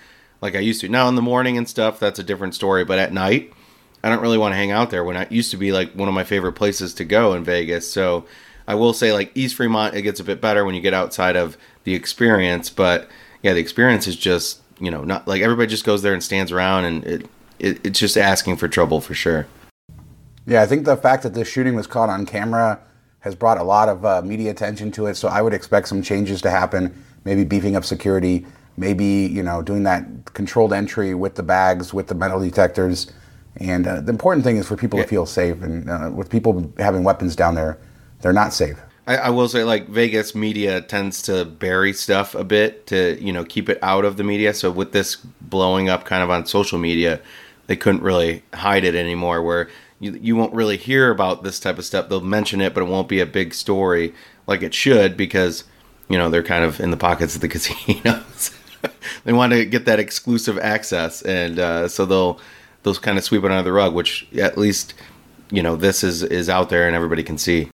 like 0.43 0.55
I 0.55 0.61
used 0.61 0.83
to. 0.83 0.89
Now 0.89 1.09
in 1.09 1.15
the 1.15 1.23
morning 1.23 1.57
and 1.57 1.69
stuff, 1.69 1.99
that's 1.99 2.19
a 2.19 2.25
different 2.25 2.55
story. 2.55 2.85
But 2.85 2.99
at 2.99 3.13
night, 3.13 3.53
I 4.03 4.11
don't 4.11 4.21
really 4.21 4.39
want 4.39 4.53
to 4.53 4.57
hang 4.57 4.71
out 4.71 4.91
there. 4.91 5.03
When 5.03 5.17
it 5.17 5.33
used 5.33 5.51
to 5.53 5.57
be 5.57 5.73
like 5.73 5.93
one 5.93 6.09
of 6.09 6.15
my 6.15 6.25
favorite 6.25 6.53
places 6.53 6.93
to 6.95 7.05
go 7.05 7.33
in 7.33 7.43
Vegas. 7.43 7.91
So 7.91 8.27
I 8.69 8.75
will 8.75 8.93
say 8.93 9.13
like 9.13 9.33
East 9.35 9.57
Fremont, 9.57 9.95
it 9.95 10.03
gets 10.03 10.21
a 10.21 10.25
bit 10.25 10.43
better 10.43 10.65
when 10.65 10.75
you 10.75 10.83
get 10.83 10.95
outside 10.95 11.37
of 11.37 11.57
the 11.85 11.95
experience. 11.95 12.71
But 12.71 13.09
yeah, 13.43 13.53
the 13.53 13.61
experience 13.61 14.07
is 14.07 14.17
just 14.17 14.61
you 14.81 14.91
know, 14.91 15.05
not 15.05 15.27
like 15.27 15.43
everybody 15.43 15.69
just 15.69 15.85
goes 15.85 16.03
there 16.03 16.13
and 16.13 16.23
stands 16.23 16.53
around, 16.53 16.85
and 16.85 17.05
it, 17.05 17.27
it 17.59 17.87
it's 17.87 17.99
just 17.99 18.17
asking 18.17 18.57
for 18.57 18.69
trouble 18.69 19.01
for 19.01 19.15
sure. 19.15 19.47
Yeah, 20.47 20.63
I 20.63 20.67
think 20.67 20.85
the 20.85 20.97
fact 20.97 21.23
that 21.23 21.35
this 21.35 21.49
shooting 21.49 21.75
was 21.75 21.87
caught 21.87 22.11
on 22.11 22.27
camera 22.27 22.81
has 23.21 23.35
brought 23.35 23.57
a 23.57 23.63
lot 23.63 23.89
of 23.89 24.05
uh, 24.05 24.21
media 24.23 24.51
attention 24.51 24.91
to 24.93 25.07
it. 25.07 25.15
So 25.15 25.29
I 25.29 25.41
would 25.41 25.55
expect 25.55 25.89
some 25.89 26.03
changes 26.03 26.43
to 26.43 26.51
happen. 26.51 27.03
Maybe 27.25 27.45
beefing 27.45 27.77
up 27.77 27.85
security. 27.85 28.47
Maybe 28.77 29.05
you 29.05 29.43
know 29.43 29.63
doing 29.63 29.85
that 29.85 30.35
controlled 30.35 30.73
entry 30.73 31.15
with 31.15 31.37
the 31.37 31.43
bags, 31.43 31.95
with 31.95 32.09
the 32.09 32.15
metal 32.15 32.41
detectors. 32.41 33.11
And 33.57 33.87
uh, 33.87 34.01
the 34.01 34.11
important 34.11 34.45
thing 34.45 34.57
is 34.57 34.67
for 34.67 34.77
people 34.77 34.99
yeah. 34.99 35.05
to 35.05 35.09
feel 35.09 35.27
safe. 35.27 35.63
And 35.63 35.89
uh, 35.89 36.11
with 36.13 36.29
people 36.29 36.73
having 36.79 37.05
weapons 37.05 37.37
down 37.37 37.55
there, 37.55 37.79
they're 38.21 38.33
not 38.33 38.53
safe. 38.53 38.77
I, 39.07 39.17
I, 39.17 39.31
will 39.31 39.49
say, 39.49 39.65
like 39.65 39.89
Vegas 39.89 40.35
media 40.35 40.81
tends 40.81 41.21
to 41.23 41.45
bury 41.45 41.93
stuff 41.93 42.35
a 42.35 42.45
bit 42.45 42.87
to 42.89 43.19
you 43.21 43.33
know 43.33 43.45
keep 43.45 43.69
it 43.69 43.79
out 43.83 44.05
of 44.05 44.17
the 44.17 44.25
media. 44.25 44.55
So 44.55 44.71
with 44.71 44.93
this 44.93 45.17
blowing 45.41 45.89
up 45.89 46.05
kind 46.05 46.23
of 46.23 46.31
on 46.31 46.47
social 46.47 46.79
media, 46.79 47.21
they 47.67 47.77
couldn't 47.77 48.03
really 48.03 48.43
hide 48.55 48.85
it 48.85 48.95
anymore. 48.95 49.43
Where 49.43 49.69
you 50.01 50.13
you 50.21 50.37
won't 50.37 50.55
really 50.55 50.77
hear 50.77 51.11
about 51.11 51.43
this 51.43 51.61
type 51.61 51.79
of 51.79 51.85
stuff. 51.85 52.09
They'll 52.09 52.21
mention 52.21 52.61
it, 52.61 52.73
but 52.73 52.83
it 52.83 52.89
won't 52.89 53.09
be 53.09 53.21
a 53.21 53.27
big 53.27 53.53
story 53.53 54.15
like 54.47 54.63
it 54.63 54.75
should 54.75 55.17
because 55.17 55.65
you 56.09 56.17
know 56.17 56.31
they're 56.31 56.43
kind 56.43 56.65
of 56.65 56.81
in 56.81 56.91
the 56.91 56.97
pockets 56.97 57.35
of 57.35 57.41
the 57.41 57.49
casinos. 57.55 58.51
they 59.25 59.33
want 59.33 59.53
to 59.53 59.65
get 59.67 59.85
that 59.85 59.99
exclusive 59.99 60.59
access, 60.59 61.21
and 61.23 61.59
uh, 61.59 61.89
so 61.89 62.07
they'll 62.07 62.41
they'll 62.83 62.95
kind 62.95 63.19
of 63.19 63.25
sweep 63.25 63.45
it 63.45 63.51
under 63.51 63.63
the 63.63 63.73
rug. 63.73 63.95
Which 63.95 64.27
at 64.35 64.57
least 64.57 64.95
you 65.51 65.63
know 65.63 65.77
this 65.77 66.03
is 66.03 66.23
is 66.23 66.49
out 66.49 66.71
there 66.71 66.87
and 66.87 66.97
everybody 66.97 67.23
can 67.23 67.37
see. 67.37 67.71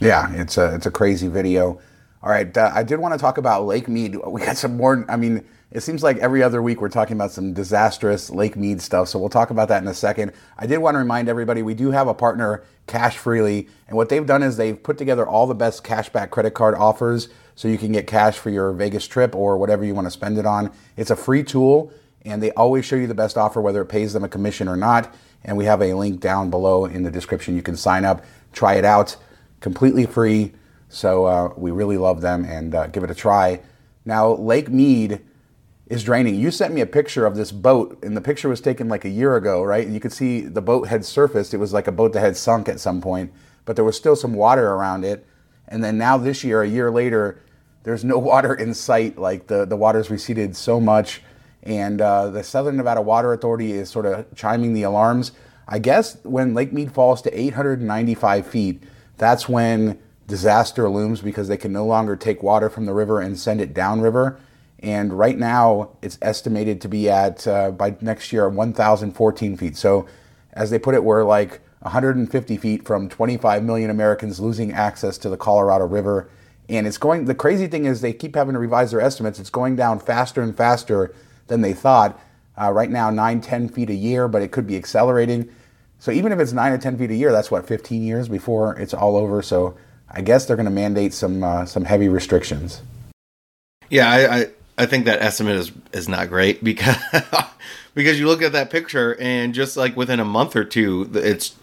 Yeah, 0.00 0.32
it's 0.34 0.58
a 0.58 0.74
it's 0.74 0.86
a 0.86 0.90
crazy 0.90 1.28
video. 1.28 1.80
All 2.22 2.30
right, 2.30 2.56
uh, 2.56 2.70
I 2.74 2.82
did 2.82 2.98
want 2.98 3.14
to 3.14 3.18
talk 3.18 3.38
about 3.38 3.66
Lake 3.66 3.88
Mead. 3.88 4.16
We 4.26 4.42
got 4.42 4.56
some 4.56 4.76
more. 4.76 5.04
I 5.08 5.16
mean, 5.16 5.44
it 5.72 5.80
seems 5.80 6.02
like 6.02 6.18
every 6.18 6.42
other 6.42 6.62
week 6.62 6.80
we're 6.80 6.88
talking 6.88 7.16
about 7.16 7.32
some 7.32 7.52
disastrous 7.52 8.30
Lake 8.30 8.56
Mead 8.56 8.80
stuff. 8.80 9.08
So 9.08 9.18
we'll 9.18 9.28
talk 9.28 9.50
about 9.50 9.68
that 9.68 9.82
in 9.82 9.88
a 9.88 9.94
second. 9.94 10.32
I 10.56 10.66
did 10.66 10.78
want 10.78 10.94
to 10.94 10.98
remind 10.98 11.28
everybody 11.28 11.62
we 11.62 11.74
do 11.74 11.90
have 11.90 12.06
a 12.06 12.14
partner, 12.14 12.64
Cash 12.86 13.18
Freely, 13.18 13.68
and 13.88 13.96
what 13.96 14.08
they've 14.08 14.26
done 14.26 14.42
is 14.42 14.56
they've 14.56 14.80
put 14.80 14.98
together 14.98 15.26
all 15.26 15.46
the 15.46 15.54
best 15.54 15.82
cashback 15.82 16.30
credit 16.30 16.54
card 16.54 16.74
offers, 16.76 17.28
so 17.56 17.66
you 17.66 17.78
can 17.78 17.90
get 17.90 18.06
cash 18.06 18.38
for 18.38 18.50
your 18.50 18.72
Vegas 18.72 19.06
trip 19.06 19.34
or 19.34 19.58
whatever 19.58 19.84
you 19.84 19.94
want 19.94 20.06
to 20.06 20.12
spend 20.12 20.38
it 20.38 20.46
on. 20.46 20.72
It's 20.96 21.10
a 21.10 21.16
free 21.16 21.42
tool, 21.42 21.92
and 22.24 22.40
they 22.40 22.52
always 22.52 22.84
show 22.84 22.96
you 22.96 23.08
the 23.08 23.14
best 23.14 23.36
offer, 23.36 23.60
whether 23.60 23.82
it 23.82 23.86
pays 23.86 24.12
them 24.12 24.22
a 24.22 24.28
commission 24.28 24.68
or 24.68 24.76
not. 24.76 25.12
And 25.44 25.56
we 25.56 25.64
have 25.64 25.82
a 25.82 25.94
link 25.94 26.20
down 26.20 26.50
below 26.50 26.84
in 26.84 27.02
the 27.04 27.10
description. 27.10 27.56
You 27.56 27.62
can 27.62 27.76
sign 27.76 28.04
up, 28.04 28.24
try 28.52 28.74
it 28.74 28.84
out 28.84 29.16
completely 29.60 30.06
free. 30.06 30.52
So 30.88 31.26
uh, 31.26 31.52
we 31.56 31.70
really 31.70 31.98
love 31.98 32.20
them 32.20 32.44
and 32.44 32.74
uh, 32.74 32.86
give 32.88 33.04
it 33.04 33.10
a 33.10 33.14
try. 33.14 33.60
Now, 34.04 34.28
Lake 34.32 34.70
Mead 34.70 35.20
is 35.86 36.04
draining. 36.04 36.34
You 36.34 36.50
sent 36.50 36.74
me 36.74 36.80
a 36.80 36.86
picture 36.86 37.26
of 37.26 37.36
this 37.36 37.52
boat, 37.52 37.98
and 38.02 38.16
the 38.16 38.20
picture 38.20 38.48
was 38.48 38.60
taken 38.60 38.88
like 38.88 39.04
a 39.04 39.10
year 39.10 39.36
ago, 39.36 39.62
right? 39.62 39.84
And 39.84 39.94
you 39.94 40.00
could 40.00 40.12
see 40.12 40.40
the 40.40 40.62
boat 40.62 40.88
had 40.88 41.04
surfaced. 41.04 41.54
It 41.54 41.58
was 41.58 41.72
like 41.72 41.86
a 41.86 41.92
boat 41.92 42.12
that 42.12 42.20
had 42.20 42.36
sunk 42.36 42.68
at 42.68 42.80
some 42.80 43.00
point, 43.00 43.32
but 43.64 43.76
there 43.76 43.84
was 43.84 43.96
still 43.96 44.16
some 44.16 44.34
water 44.34 44.70
around 44.70 45.04
it. 45.04 45.26
And 45.66 45.82
then 45.82 45.98
now, 45.98 46.16
this 46.18 46.44
year, 46.44 46.62
a 46.62 46.68
year 46.68 46.90
later, 46.90 47.42
there's 47.82 48.04
no 48.04 48.18
water 48.30 48.54
in 48.54 48.74
sight. 48.74 49.18
Like 49.18 49.46
the, 49.46 49.64
the 49.64 49.76
water's 49.76 50.10
receded 50.10 50.56
so 50.56 50.80
much. 50.80 51.22
And 51.62 52.00
uh, 52.00 52.30
the 52.30 52.44
Southern 52.44 52.76
Nevada 52.76 53.02
Water 53.02 53.32
Authority 53.32 53.72
is 53.72 53.90
sort 53.90 54.06
of 54.06 54.26
chiming 54.34 54.74
the 54.74 54.84
alarms. 54.84 55.32
I 55.66 55.78
guess 55.78 56.16
when 56.22 56.54
Lake 56.54 56.72
Mead 56.72 56.92
falls 56.92 57.20
to 57.22 57.38
895 57.38 58.46
feet, 58.46 58.82
that's 59.18 59.48
when 59.48 59.98
disaster 60.26 60.88
looms 60.88 61.20
because 61.20 61.48
they 61.48 61.56
can 61.56 61.72
no 61.72 61.84
longer 61.84 62.14
take 62.14 62.42
water 62.42 62.70
from 62.70 62.86
the 62.86 62.94
river 62.94 63.20
and 63.20 63.38
send 63.38 63.60
it 63.60 63.74
downriver. 63.74 64.38
And 64.80 65.12
right 65.12 65.36
now, 65.36 65.90
it's 66.02 66.18
estimated 66.22 66.80
to 66.82 66.88
be 66.88 67.10
at 67.10 67.46
uh, 67.48 67.72
by 67.72 67.96
next 68.00 68.32
year 68.32 68.48
1,014 68.48 69.56
feet. 69.56 69.76
So, 69.76 70.06
as 70.52 70.70
they 70.70 70.78
put 70.78 70.94
it, 70.94 71.02
we're 71.02 71.24
like 71.24 71.60
150 71.80 72.56
feet 72.56 72.86
from 72.86 73.08
25 73.08 73.64
million 73.64 73.90
Americans 73.90 74.38
losing 74.38 74.72
access 74.72 75.18
to 75.18 75.28
the 75.28 75.36
Colorado 75.36 75.86
River. 75.86 76.28
And 76.68 76.86
it's 76.86 76.98
going. 76.98 77.24
The 77.24 77.34
crazy 77.34 77.66
thing 77.66 77.86
is, 77.86 78.02
they 78.02 78.12
keep 78.12 78.36
having 78.36 78.52
to 78.52 78.60
revise 78.60 78.92
their 78.92 79.00
estimates. 79.00 79.40
It's 79.40 79.50
going 79.50 79.74
down 79.74 79.98
faster 79.98 80.42
and 80.42 80.56
faster 80.56 81.12
than 81.48 81.62
they 81.62 81.72
thought. 81.72 82.20
Uh, 82.60 82.70
right 82.70 82.90
now, 82.90 83.10
9, 83.10 83.40
10 83.40 83.68
feet 83.68 83.90
a 83.90 83.94
year, 83.94 84.28
but 84.28 84.42
it 84.42 84.52
could 84.52 84.66
be 84.66 84.76
accelerating. 84.76 85.48
So 85.98 86.12
even 86.12 86.32
if 86.32 86.38
it's 86.38 86.52
nine 86.52 86.72
or 86.72 86.78
ten 86.78 86.96
feet 86.96 87.10
a 87.10 87.14
year, 87.14 87.32
that's 87.32 87.50
what 87.50 87.66
15 87.66 88.02
years 88.02 88.28
before 88.28 88.78
it's 88.78 88.94
all 88.94 89.16
over. 89.16 89.42
So 89.42 89.76
I 90.10 90.22
guess 90.22 90.46
they're 90.46 90.56
going 90.56 90.66
to 90.66 90.70
mandate 90.70 91.12
some 91.12 91.42
uh, 91.42 91.66
some 91.66 91.84
heavy 91.84 92.08
restrictions. 92.08 92.82
Yeah, 93.90 94.10
I, 94.10 94.36
I, 94.36 94.46
I 94.78 94.86
think 94.86 95.06
that 95.06 95.22
estimate 95.22 95.56
is 95.56 95.72
is 95.92 96.08
not 96.08 96.28
great 96.28 96.62
because 96.64 96.96
because 97.94 98.18
you 98.18 98.26
look 98.26 98.42
at 98.42 98.52
that 98.52 98.70
picture 98.70 99.16
and 99.20 99.54
just 99.54 99.76
like 99.76 99.96
within 99.96 100.20
a 100.20 100.24
month 100.24 100.56
or 100.56 100.64
two, 100.64 101.10
it's 101.14 101.54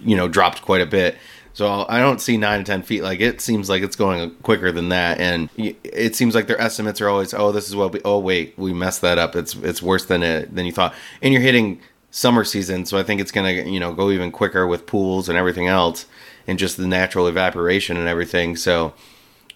you 0.00 0.16
know 0.16 0.28
dropped 0.28 0.62
quite 0.62 0.80
a 0.80 0.86
bit. 0.86 1.16
So 1.54 1.86
I 1.88 2.00
don't 2.00 2.20
see 2.20 2.36
nine 2.36 2.58
to 2.58 2.64
ten 2.64 2.82
feet. 2.82 3.04
Like 3.04 3.20
it 3.20 3.40
seems 3.40 3.68
like 3.68 3.84
it's 3.84 3.94
going 3.94 4.32
quicker 4.42 4.72
than 4.72 4.88
that, 4.88 5.20
and 5.20 5.48
it 5.56 6.16
seems 6.16 6.34
like 6.34 6.48
their 6.48 6.60
estimates 6.60 7.00
are 7.00 7.08
always, 7.08 7.32
oh, 7.32 7.52
this 7.52 7.68
is 7.68 7.76
what 7.76 7.92
we. 7.92 8.00
Oh 8.04 8.18
wait, 8.18 8.54
we 8.58 8.72
messed 8.72 9.02
that 9.02 9.18
up. 9.18 9.36
It's 9.36 9.54
it's 9.54 9.80
worse 9.80 10.04
than 10.04 10.24
it 10.24 10.52
than 10.52 10.66
you 10.66 10.72
thought, 10.72 10.94
and 11.22 11.32
you're 11.32 11.42
hitting 11.42 11.80
summer 12.14 12.44
season, 12.44 12.86
so 12.86 12.96
I 12.96 13.02
think 13.02 13.20
it's 13.20 13.32
gonna 13.32 13.50
you 13.50 13.80
know 13.80 13.92
go 13.92 14.10
even 14.10 14.30
quicker 14.30 14.66
with 14.66 14.86
pools 14.86 15.28
and 15.28 15.36
everything 15.36 15.66
else, 15.66 16.06
and 16.46 16.58
just 16.58 16.76
the 16.76 16.86
natural 16.86 17.26
evaporation 17.26 17.96
and 17.96 18.06
everything. 18.06 18.54
So 18.54 18.94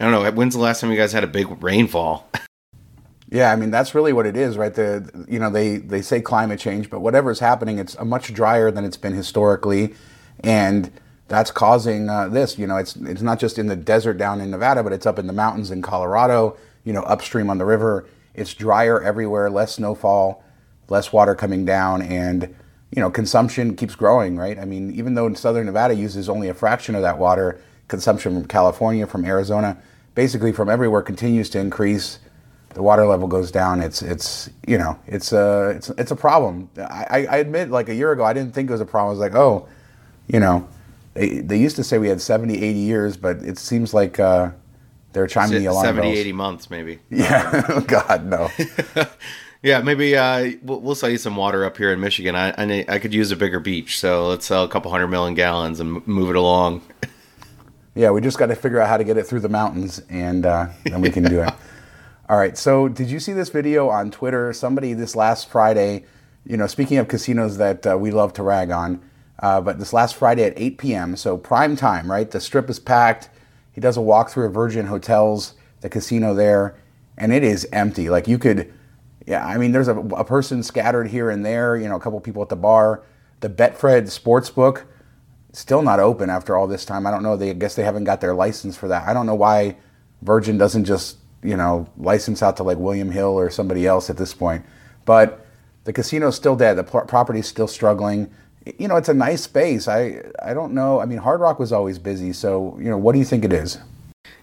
I 0.01 0.05
don't 0.05 0.13
know. 0.13 0.31
When's 0.33 0.55
the 0.55 0.61
last 0.61 0.81
time 0.81 0.91
you 0.91 0.97
guys 0.97 1.13
had 1.13 1.23
a 1.23 1.29
big 1.29 1.63
rainfall? 1.63 2.29
yeah, 3.31 3.53
I 3.53 3.57
mean 3.57 3.71
that's 3.71 3.95
really 3.95 4.13
what 4.13 4.27
it 4.27 4.37
is, 4.37 4.59
right? 4.59 4.75
The 4.75 5.27
you 5.29 5.39
know 5.39 5.51
they 5.51 5.77
they 5.77 6.03
say 6.03 6.21
climate 6.21 6.59
change, 6.59 6.91
but 6.91 6.99
whatever's 7.01 7.39
happening, 7.39 7.79
it's 7.79 7.99
much 8.01 8.35
drier 8.35 8.73
than 8.73 8.85
it's 8.85 8.97
been 8.97 9.15
historically, 9.15 9.95
and 10.41 10.91
that's 11.29 11.53
causing 11.53 12.11
uh, 12.11 12.29
this. 12.29 12.59
You 12.59 12.67
know, 12.67 12.77
it's 12.77 12.97
it's 12.97 13.23
not 13.23 13.39
just 13.39 13.59
in 13.59 13.69
the 13.69 13.77
desert 13.77 14.15
down 14.15 14.41
in 14.41 14.51
Nevada, 14.51 14.83
but 14.83 14.93
it's 14.93 15.07
up 15.07 15.21
in 15.21 15.29
the 15.29 15.33
mountains 15.33 15.71
in 15.71 15.81
Colorado. 15.81 16.57
You 16.83 16.93
know, 16.93 17.03
upstream 17.03 17.51
on 17.51 17.59
the 17.59 17.65
river, 17.65 18.09
it's 18.35 18.53
drier 18.53 19.01
everywhere, 19.01 19.49
less 19.49 19.75
snowfall 19.75 20.43
less 20.89 21.13
water 21.13 21.35
coming 21.35 21.65
down, 21.65 22.03
and 22.03 22.55
you 22.91 23.01
know 23.01 23.11
consumption 23.11 23.77
keeps 23.77 23.95
growing, 23.95 24.37
right? 24.37 24.59
I 24.59 24.65
mean, 24.65 24.93
even 24.93 25.15
though 25.15 25.33
Southern 25.35 25.67
Nevada 25.67 25.95
uses 25.95 26.29
only 26.29 26.49
a 26.49 26.55
fraction 26.55 26.95
of 26.95 27.03
that 27.03 27.19
water, 27.19 27.61
consumption 27.89 28.35
from 28.35 28.47
California, 28.47 29.07
from 29.07 29.25
Arizona, 29.25 29.77
basically 30.15 30.53
from 30.53 30.69
everywhere 30.69 31.03
continues 31.03 31.51
to 31.51 31.59
increase. 31.59 32.19
The 32.75 32.83
water 32.83 33.07
level 33.07 33.27
goes 33.27 33.51
down. 33.51 33.81
It's 33.81 34.03
it's 34.03 34.51
you 34.67 34.79
know 34.79 34.99
it's 35.07 35.33
a 35.33 35.71
it's 35.71 35.89
it's 35.91 36.11
a 36.11 36.17
problem. 36.17 36.69
I, 36.79 37.27
I 37.29 37.37
admit, 37.39 37.71
like 37.71 37.89
a 37.89 37.95
year 37.95 38.13
ago, 38.13 38.25
I 38.25 38.33
didn't 38.33 38.55
think 38.55 38.69
it 38.69 38.73
was 38.73 38.81
a 38.81 38.87
problem. 38.87 39.09
I 39.09 39.11
was 39.11 39.19
like, 39.19 39.35
oh, 39.35 39.67
you 40.29 40.39
know, 40.39 40.69
they 41.15 41.41
they 41.41 41.59
used 41.59 41.77
to 41.77 41.85
say 41.85 41.99
we 41.99 42.09
had 42.09 42.21
70, 42.21 42.55
80 42.55 42.79
years, 42.79 43.17
but 43.17 43.39
it 43.39 43.59
seems 43.59 43.95
like. 43.95 44.21
Uh, 44.21 44.51
they're 45.13 45.27
chiming 45.27 45.61
the 45.61 45.67
alarm 45.67 45.87
70, 45.87 46.03
bells. 46.03 46.19
80 46.19 46.33
months, 46.33 46.71
maybe. 46.71 46.99
Yeah. 47.11 47.65
Oh, 47.69 47.81
God, 47.87 48.27
no. 48.27 48.51
yeah, 49.63 49.81
maybe 49.81 50.17
uh, 50.17 50.53
we'll, 50.63 50.81
we'll 50.81 50.95
sell 50.95 51.11
you 51.11 51.19
some 51.19 51.37
water 51.37 51.65
up 51.65 51.77
here 51.77 51.93
in 51.93 52.01
Michigan. 52.01 52.37
I, 52.37 52.51
I, 52.57 52.85
I 52.89 52.99
could 52.99 53.13
use 53.13 53.33
a 53.33 53.37
bigger 53.37 53.59
beach, 53.61 53.99
so 53.99 54.29
let's 54.29 54.47
sell 54.47 54.65
a 54.65 54.69
couple 54.69 54.91
hundred 54.91 55.09
million 55.09 55.35
gallons 55.35 55.81
and 55.81 56.07
move 56.07 56.31
it 56.31 56.37
along. 56.37 56.83
yeah, 57.95 58.11
we 58.11 58.21
just 58.21 58.39
got 58.39 58.47
to 58.47 58.57
figure 58.57 58.81
out 58.81 58.89
how 58.89 58.97
to 58.97 59.05
get 59.05 59.17
it 59.17 59.27
through 59.27 59.41
the 59.41 59.49
mountains, 59.49 60.01
and 60.09 60.47
uh, 60.47 60.69
then 60.85 61.01
we 61.01 61.11
can 61.11 61.25
do 61.25 61.43
it. 61.43 61.53
All 62.29 62.37
right. 62.37 62.57
So, 62.57 62.89
did 62.89 63.11
you 63.11 63.19
see 63.19 63.33
this 63.33 63.49
video 63.49 63.89
on 63.89 64.11
Twitter? 64.11 64.53
Somebody 64.53 64.93
this 64.93 65.17
last 65.17 65.49
Friday, 65.49 66.05
you 66.45 66.57
know, 66.57 66.67
speaking 66.67 66.99
of 66.99 67.09
casinos 67.09 67.57
that 67.57 67.87
uh, 67.87 67.97
we 67.99 68.11
love 68.11 68.35
to 68.35 68.43
rag 68.43 68.71
on, 68.71 69.03
uh, 69.41 69.61
but 69.61 69.79
this 69.79 69.93
last 69.93 70.15
Friday 70.15 70.45
at 70.45 70.53
8 70.57 70.79
p.m., 70.79 71.17
so 71.17 71.37
prime 71.37 71.75
time, 71.75 72.11
right? 72.11 72.31
The 72.31 72.41
strip 72.41 72.69
is 72.69 72.79
packed. 72.79 73.31
He 73.73 73.81
does 73.81 73.97
a 73.97 74.01
walkthrough 74.01 74.47
of 74.47 74.55
Virgin 74.55 74.87
Hotels, 74.87 75.55
the 75.81 75.89
casino 75.89 76.35
there, 76.35 76.77
and 77.17 77.33
it 77.33 77.43
is 77.43 77.67
empty. 77.73 78.11
Like 78.11 78.29
you 78.29 78.39
could, 78.39 78.73
yeah, 79.29 79.47
I 79.47 79.59
mean, 79.59 79.73
there's 79.73 79.89
a, 79.89 79.99
a 79.99 80.25
person 80.25 80.63
scattered 80.63 81.09
here 81.09 81.29
and 81.29 81.45
there, 81.45 81.77
you 81.77 81.87
know, 81.87 81.97
a 81.97 82.01
couple 82.01 82.19
people 82.19 82.41
at 82.41 82.49
the 82.49 82.57
bar. 82.57 83.03
The 83.41 83.51
Betfred 83.51 84.05
Sportsbook, 84.05 84.85
still 85.53 85.83
not 85.83 86.01
open 86.01 86.31
after 86.31 86.57
all 86.57 86.67
this 86.67 86.87
time. 86.87 87.07
I 87.07 87.11
don't 87.11 87.23
know. 87.23 87.37
They 87.37 87.51
I 87.51 87.53
guess 87.53 87.75
they 87.75 87.83
haven't 87.85 88.05
got 88.05 88.23
their 88.23 88.35
license 88.35 88.75
for 88.75 88.89
that. 88.89 89.07
I 89.07 89.13
don't 89.13 89.27
know 89.27 89.35
why 89.35 89.77
Virgin 90.23 90.57
doesn't 90.57 90.87
just, 90.87 91.19
you 91.43 91.59
know, 91.59 91.87
license 91.99 92.43
out 92.43 92.57
to 92.57 92.63
like 92.63 92.79
William 92.79 93.11
Hill 93.11 93.39
or 93.39 93.51
somebody 93.51 93.87
else 93.87 94.09
at 94.09 94.17
this 94.17 94.33
point. 94.33 94.65
But 95.05 95.45
the 95.85 95.93
casino's 95.93 96.35
still 96.35 96.57
dead. 96.57 96.79
The 96.79 96.85
pl- 96.85 97.03
property's 97.03 97.47
still 97.47 97.69
struggling 97.69 98.31
you 98.79 98.87
know, 98.87 98.97
it's 98.97 99.09
a 99.09 99.15
nice 99.15 99.43
space. 99.43 99.89
I 99.89 100.21
I 100.43 100.53
don't 100.53 100.75
know. 100.75 101.01
I 101.01 101.07
mean, 101.07 101.19
Hard 101.19 101.41
Rock 101.41 101.59
was 101.59 101.73
always 101.73 101.99
busy. 101.99 102.35
So, 102.35 102.77
you 102.79 102.91
know, 102.91 102.99
what 102.99 103.13
do 103.13 103.19
you 103.19 103.25
think 103.25 103.45
it 103.45 103.53
is? 103.53 103.79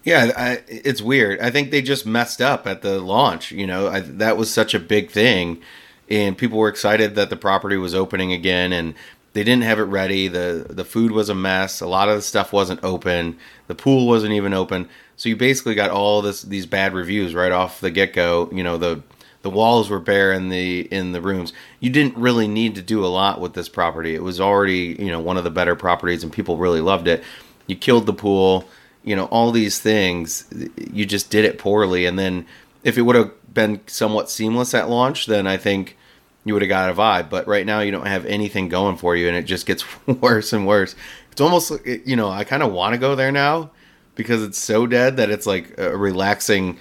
Yeah, 0.04 0.30
I, 0.36 0.62
it's 0.68 1.02
weird. 1.02 1.40
I 1.40 1.50
think 1.50 1.70
they 1.70 1.82
just 1.82 2.06
messed 2.06 2.40
up 2.40 2.66
at 2.66 2.82
the 2.82 3.00
launch. 3.00 3.50
You 3.50 3.66
know, 3.66 3.88
I, 3.88 4.00
that 4.00 4.36
was 4.36 4.52
such 4.52 4.74
a 4.74 4.78
big 4.78 5.10
thing, 5.10 5.60
and 6.08 6.38
people 6.38 6.58
were 6.58 6.68
excited 6.68 7.14
that 7.16 7.30
the 7.30 7.36
property 7.36 7.76
was 7.76 7.94
opening 7.94 8.32
again, 8.32 8.72
and 8.72 8.94
they 9.32 9.42
didn't 9.44 9.64
have 9.64 9.78
it 9.78 9.84
ready. 9.84 10.28
the 10.28 10.66
The 10.70 10.84
food 10.84 11.10
was 11.10 11.28
a 11.28 11.34
mess. 11.34 11.80
A 11.80 11.86
lot 11.86 12.08
of 12.08 12.16
the 12.16 12.22
stuff 12.22 12.52
wasn't 12.52 12.82
open. 12.84 13.36
The 13.66 13.74
pool 13.74 14.06
wasn't 14.06 14.32
even 14.32 14.54
open. 14.54 14.88
So 15.16 15.28
you 15.28 15.36
basically 15.36 15.74
got 15.74 15.90
all 15.90 16.22
this 16.22 16.42
these 16.42 16.66
bad 16.66 16.94
reviews 16.94 17.34
right 17.34 17.52
off 17.52 17.80
the 17.80 17.90
get 17.90 18.12
go. 18.12 18.48
You 18.52 18.62
know, 18.62 18.78
the 18.78 19.02
the 19.42 19.50
walls 19.50 19.90
were 19.90 20.00
bare 20.00 20.32
in 20.32 20.48
the 20.48 20.80
in 20.92 21.12
the 21.12 21.20
rooms. 21.20 21.52
You 21.80 21.90
didn't 21.90 22.16
really 22.16 22.48
need 22.48 22.74
to 22.76 22.82
do 22.82 23.04
a 23.04 23.08
lot 23.08 23.40
with 23.40 23.54
this 23.54 23.68
property. 23.68 24.14
It 24.14 24.22
was 24.22 24.40
already 24.40 24.96
you 24.98 25.10
know 25.10 25.20
one 25.20 25.36
of 25.36 25.44
the 25.44 25.50
better 25.50 25.76
properties, 25.76 26.22
and 26.22 26.32
people 26.32 26.56
really 26.56 26.80
loved 26.80 27.06
it. 27.08 27.22
You 27.66 27.76
killed 27.76 28.06
the 28.06 28.12
pool, 28.12 28.68
you 29.06 29.16
know 29.16 29.26
all 29.26 29.52
these 29.52 29.78
things. 29.78 30.44
You 30.92 31.06
just 31.06 31.30
did 31.30 31.46
it 31.46 31.58
poorly, 31.58 32.04
and 32.04 32.18
then 32.18 32.44
if 32.84 32.98
it 32.98 33.02
would 33.02 33.16
have 33.16 33.32
been 33.54 33.80
somewhat 33.86 34.28
seamless 34.28 34.74
at 34.74 34.90
launch, 34.90 35.24
then 35.24 35.46
I 35.46 35.56
think 35.56 35.96
you 36.44 36.52
would 36.52 36.62
have 36.62 36.68
got 36.68 36.90
a 36.90 36.94
vibe. 36.94 37.30
But 37.30 37.46
right 37.46 37.64
now, 37.64 37.80
you 37.80 37.92
don't 37.92 38.06
have 38.06 38.26
anything 38.26 38.68
going 38.68 38.96
for 38.96 39.16
you, 39.16 39.28
and 39.28 39.36
it 39.36 39.44
just 39.44 39.64
gets 39.64 39.84
worse 40.06 40.52
and 40.52 40.66
worse. 40.66 40.94
It's 41.32 41.40
almost 41.40 41.72
you 41.86 42.16
know 42.16 42.28
I 42.28 42.44
kind 42.44 42.62
of 42.62 42.72
want 42.72 42.94
to 42.94 42.98
go 42.98 43.14
there 43.14 43.32
now 43.32 43.70
because 44.16 44.42
it's 44.42 44.58
so 44.58 44.86
dead 44.86 45.16
that 45.18 45.30
it's 45.30 45.46
like 45.46 45.78
a 45.78 45.96
relaxing 45.96 46.78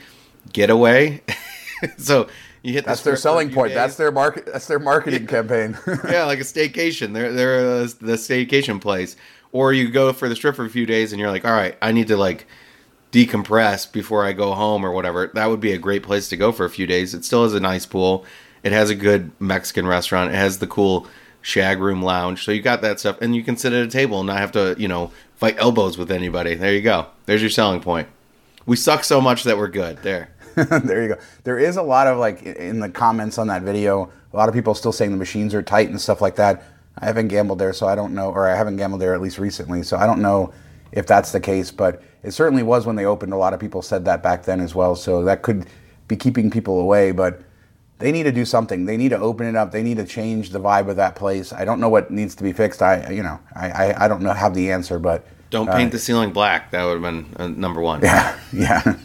getaway. 0.52 1.22
so 1.98 2.28
you 2.64 2.74
hit 2.74 2.86
that's 2.86 3.04
their 3.04 3.18
selling 3.18 3.52
point. 3.52 3.70
Days. 3.70 3.76
That's 3.76 3.98
their 3.98 4.12
market. 4.12 4.48
That's 4.48 4.66
their 4.66 4.80
marketing 4.80 5.28
campaign. 5.28 5.78
yeah, 6.10 6.26
like 6.26 6.40
a 6.40 6.44
staycation. 6.44 7.14
They're 7.14 7.32
they're 7.32 7.60
a, 7.60 7.86
the 7.86 8.16
staycation 8.16 8.82
place. 8.82 9.16
Or 9.56 9.72
you 9.72 9.88
go 9.88 10.12
for 10.12 10.28
the 10.28 10.36
strip 10.36 10.58
for 10.58 10.66
a 10.66 10.70
few 10.70 10.86
days, 10.86 11.14
and 11.14 11.20
you're 11.22 11.32
like, 11.32 11.46
all 11.46 11.54
right, 11.54 11.78
I 11.82 11.94
need 11.94 12.10
to 12.10 12.18
like 12.18 12.46
decompress 13.14 13.90
before 13.90 14.26
I 14.26 14.34
go 14.34 14.54
home 14.54 14.86
or 14.86 14.92
whatever. 14.92 15.32
That 15.34 15.46
would 15.46 15.62
be 15.62 15.72
a 15.72 15.78
great 15.78 16.04
place 16.04 16.28
to 16.28 16.36
go 16.36 16.52
for 16.52 16.66
a 16.66 16.70
few 16.70 16.86
days. 16.86 17.14
It 17.14 17.24
still 17.24 17.44
has 17.44 17.54
a 17.54 17.62
nice 17.62 17.86
pool. 17.86 18.26
It 18.64 18.74
has 18.74 18.90
a 18.90 18.96
good 18.96 19.32
Mexican 19.40 19.88
restaurant. 19.88 20.34
It 20.34 20.36
has 20.36 20.60
the 20.60 20.68
cool 20.68 21.08
shag 21.42 21.80
room 21.80 22.02
lounge. 22.02 22.44
So 22.44 22.52
you 22.52 22.62
got 22.62 22.82
that 22.82 23.00
stuff, 23.00 23.22
and 23.22 23.34
you 23.34 23.46
can 23.46 23.56
sit 23.56 23.72
at 23.72 23.82
a 23.82 23.90
table 23.90 24.20
and 24.20 24.28
not 24.28 24.40
have 24.40 24.52
to, 24.52 24.76
you 24.78 24.90
know, 24.90 25.14
fight 25.38 25.56
elbows 25.58 25.98
with 25.98 26.12
anybody. 26.12 26.56
There 26.56 26.74
you 26.74 26.82
go. 26.82 27.08
There's 27.26 27.42
your 27.42 27.50
selling 27.50 27.80
point. 27.80 28.10
We 28.66 28.76
suck 28.76 29.06
so 29.06 29.22
much 29.22 29.44
that 29.44 29.58
we're 29.58 29.70
good. 29.70 30.04
There. 30.04 30.32
there 30.56 31.02
you 31.02 31.16
go. 31.16 31.22
There 31.46 31.60
is 31.60 31.78
a 31.78 31.82
lot 31.82 32.08
of 32.08 32.18
like 32.18 32.44
in 32.44 32.82
the 32.82 32.90
comments 32.90 33.38
on 33.38 33.48
that 33.48 33.62
video, 33.62 34.12
a 34.34 34.36
lot 34.36 34.50
of 34.50 34.54
people 34.54 34.76
still 34.76 34.92
saying 34.92 35.12
the 35.12 35.18
machines 35.18 35.54
are 35.54 35.64
tight 35.64 35.88
and 35.88 36.02
stuff 36.02 36.20
like 36.20 36.36
that. 36.36 36.62
I 36.98 37.06
haven't 37.06 37.28
gambled 37.28 37.60
there, 37.60 37.74
so 37.74 37.88
I 37.88 37.96
don't 37.96 38.14
know, 38.14 38.30
or 38.30 38.48
I 38.48 38.56
haven't 38.56 38.78
gambled 38.78 39.02
there 39.02 39.14
at 39.14 39.22
least 39.22 39.38
recently, 39.38 39.84
so 39.84 39.98
I 39.98 40.06
don't 40.06 40.22
know 40.22 40.54
if 40.92 41.06
that's 41.08 41.32
the 41.32 41.40
case. 41.40 41.72
But 41.72 42.02
it 42.24 42.32
certainly 42.32 42.64
was 42.64 42.86
when 42.86 42.96
they 42.96 43.06
opened. 43.06 43.34
A 43.34 43.38
lot 43.38 43.54
of 43.54 43.60
people 43.60 43.82
said 43.82 44.06
that 44.06 44.24
back 44.24 44.44
then 44.44 44.60
as 44.62 44.74
well, 44.74 44.96
so 44.96 45.24
that 45.26 45.42
could 45.42 45.68
be 46.08 46.16
keeping 46.16 46.50
people 46.50 46.80
away. 46.80 47.12
But 47.12 47.42
they 48.00 48.12
need 48.12 48.24
to 48.24 48.32
do 48.32 48.46
something. 48.46 48.86
They 48.86 48.98
need 48.98 49.10
to 49.10 49.20
open 49.20 49.48
it 49.48 49.56
up. 49.56 49.72
They 49.72 49.84
need 49.84 49.98
to 49.98 50.06
change 50.06 50.50
the 50.50 50.60
vibe 50.60 50.90
of 50.90 50.96
that 50.98 51.16
place. 51.16 51.54
I 51.54 51.66
don't 51.66 51.80
know 51.80 51.90
what 51.90 52.12
needs 52.12 52.36
to 52.36 52.44
be 52.44 52.54
fixed. 52.54 52.82
I, 52.82 53.10
you 53.10 53.24
know, 53.24 53.40
I, 53.56 53.70
I, 53.70 54.06
I 54.06 54.08
don't 54.08 54.22
know 54.22 54.34
have 54.34 54.54
the 54.54 54.72
answer, 54.72 55.00
but 55.00 55.26
don't 55.50 55.70
paint 55.70 55.90
uh, 55.90 55.94
the 55.94 56.00
ceiling 56.00 56.32
black. 56.32 56.72
That 56.72 56.84
would 56.86 56.94
have 56.94 57.02
been 57.02 57.26
uh, 57.38 57.48
number 57.48 57.82
one. 57.82 58.02
Yeah, 58.02 58.38
yeah. 58.54 58.98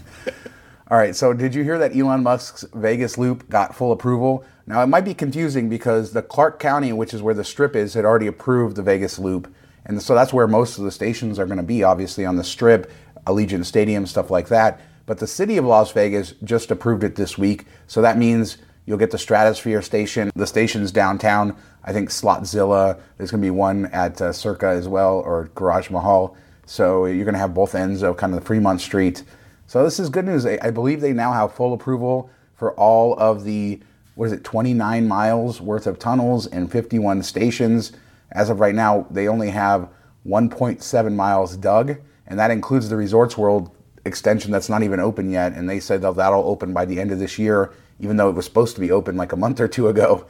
All 0.90 0.98
right, 0.98 1.14
so 1.14 1.32
did 1.32 1.54
you 1.54 1.62
hear 1.62 1.78
that 1.78 1.94
Elon 1.96 2.24
Musk's 2.24 2.64
Vegas 2.74 3.16
loop 3.16 3.48
got 3.48 3.76
full 3.76 3.92
approval? 3.92 4.44
Now, 4.70 4.82
it 4.82 4.86
might 4.86 5.04
be 5.04 5.14
confusing 5.14 5.68
because 5.68 6.12
the 6.12 6.22
Clark 6.22 6.60
County, 6.60 6.92
which 6.92 7.12
is 7.12 7.22
where 7.22 7.34
the 7.34 7.44
strip 7.44 7.74
is, 7.74 7.94
had 7.94 8.04
already 8.04 8.28
approved 8.28 8.76
the 8.76 8.82
Vegas 8.82 9.18
loop. 9.18 9.52
And 9.84 10.00
so 10.00 10.14
that's 10.14 10.32
where 10.32 10.46
most 10.46 10.78
of 10.78 10.84
the 10.84 10.92
stations 10.92 11.38
are 11.38 11.46
going 11.46 11.56
to 11.56 11.62
be, 11.62 11.82
obviously, 11.82 12.24
on 12.24 12.36
the 12.36 12.44
strip, 12.44 12.90
Allegiant 13.26 13.64
Stadium, 13.64 14.06
stuff 14.06 14.30
like 14.30 14.48
that. 14.48 14.80
But 15.06 15.18
the 15.18 15.26
city 15.26 15.56
of 15.56 15.64
Las 15.64 15.90
Vegas 15.90 16.34
just 16.44 16.70
approved 16.70 17.02
it 17.02 17.16
this 17.16 17.36
week. 17.36 17.66
So 17.88 18.00
that 18.00 18.16
means 18.16 18.58
you'll 18.86 18.96
get 18.96 19.10
the 19.10 19.18
Stratosphere 19.18 19.82
station, 19.82 20.30
the 20.36 20.46
stations 20.46 20.92
downtown. 20.92 21.56
I 21.82 21.92
think 21.92 22.10
Slotzilla, 22.10 23.00
there's 23.18 23.32
going 23.32 23.42
to 23.42 23.46
be 23.46 23.50
one 23.50 23.86
at 23.86 24.22
uh, 24.22 24.32
Circa 24.32 24.68
as 24.68 24.86
well, 24.86 25.18
or 25.18 25.50
Garage 25.54 25.90
Mahal. 25.90 26.36
So 26.64 27.06
you're 27.06 27.24
going 27.24 27.34
to 27.34 27.40
have 27.40 27.54
both 27.54 27.74
ends 27.74 28.02
of 28.02 28.16
kind 28.16 28.32
of 28.32 28.40
the 28.40 28.46
Fremont 28.46 28.80
Street 28.80 29.24
so 29.70 29.84
this 29.84 30.00
is 30.00 30.08
good 30.08 30.24
news. 30.24 30.44
I 30.46 30.72
believe 30.72 31.00
they 31.00 31.12
now 31.12 31.30
have 31.32 31.54
full 31.54 31.72
approval 31.72 32.28
for 32.56 32.72
all 32.72 33.16
of 33.20 33.44
the 33.44 33.78
what 34.14 34.26
is 34.26 34.32
it, 34.32 34.44
29 34.44 35.06
miles 35.06 35.60
worth 35.60 35.86
of 35.86 35.98
tunnels 35.98 36.46
and 36.46 36.70
51 36.70 37.22
stations. 37.22 37.92
As 38.32 38.50
of 38.50 38.60
right 38.60 38.74
now, 38.74 39.06
they 39.10 39.28
only 39.28 39.50
have 39.50 39.88
1.7 40.26 41.14
miles 41.14 41.56
dug, 41.56 41.96
and 42.26 42.38
that 42.38 42.50
includes 42.50 42.88
the 42.88 42.96
Resorts 42.96 43.36
World 43.36 43.70
extension 44.04 44.50
that's 44.50 44.68
not 44.68 44.82
even 44.82 45.00
open 45.00 45.30
yet. 45.30 45.52
And 45.52 45.68
they 45.68 45.80
said 45.80 46.02
that 46.02 46.16
that'll 46.16 46.48
open 46.48 46.72
by 46.72 46.84
the 46.84 47.00
end 47.00 47.10
of 47.10 47.18
this 47.18 47.38
year, 47.38 47.72
even 47.98 48.16
though 48.16 48.28
it 48.28 48.34
was 48.34 48.44
supposed 48.44 48.74
to 48.74 48.80
be 48.80 48.90
open 48.90 49.16
like 49.16 49.32
a 49.32 49.36
month 49.36 49.60
or 49.60 49.68
two 49.68 49.88
ago. 49.88 50.26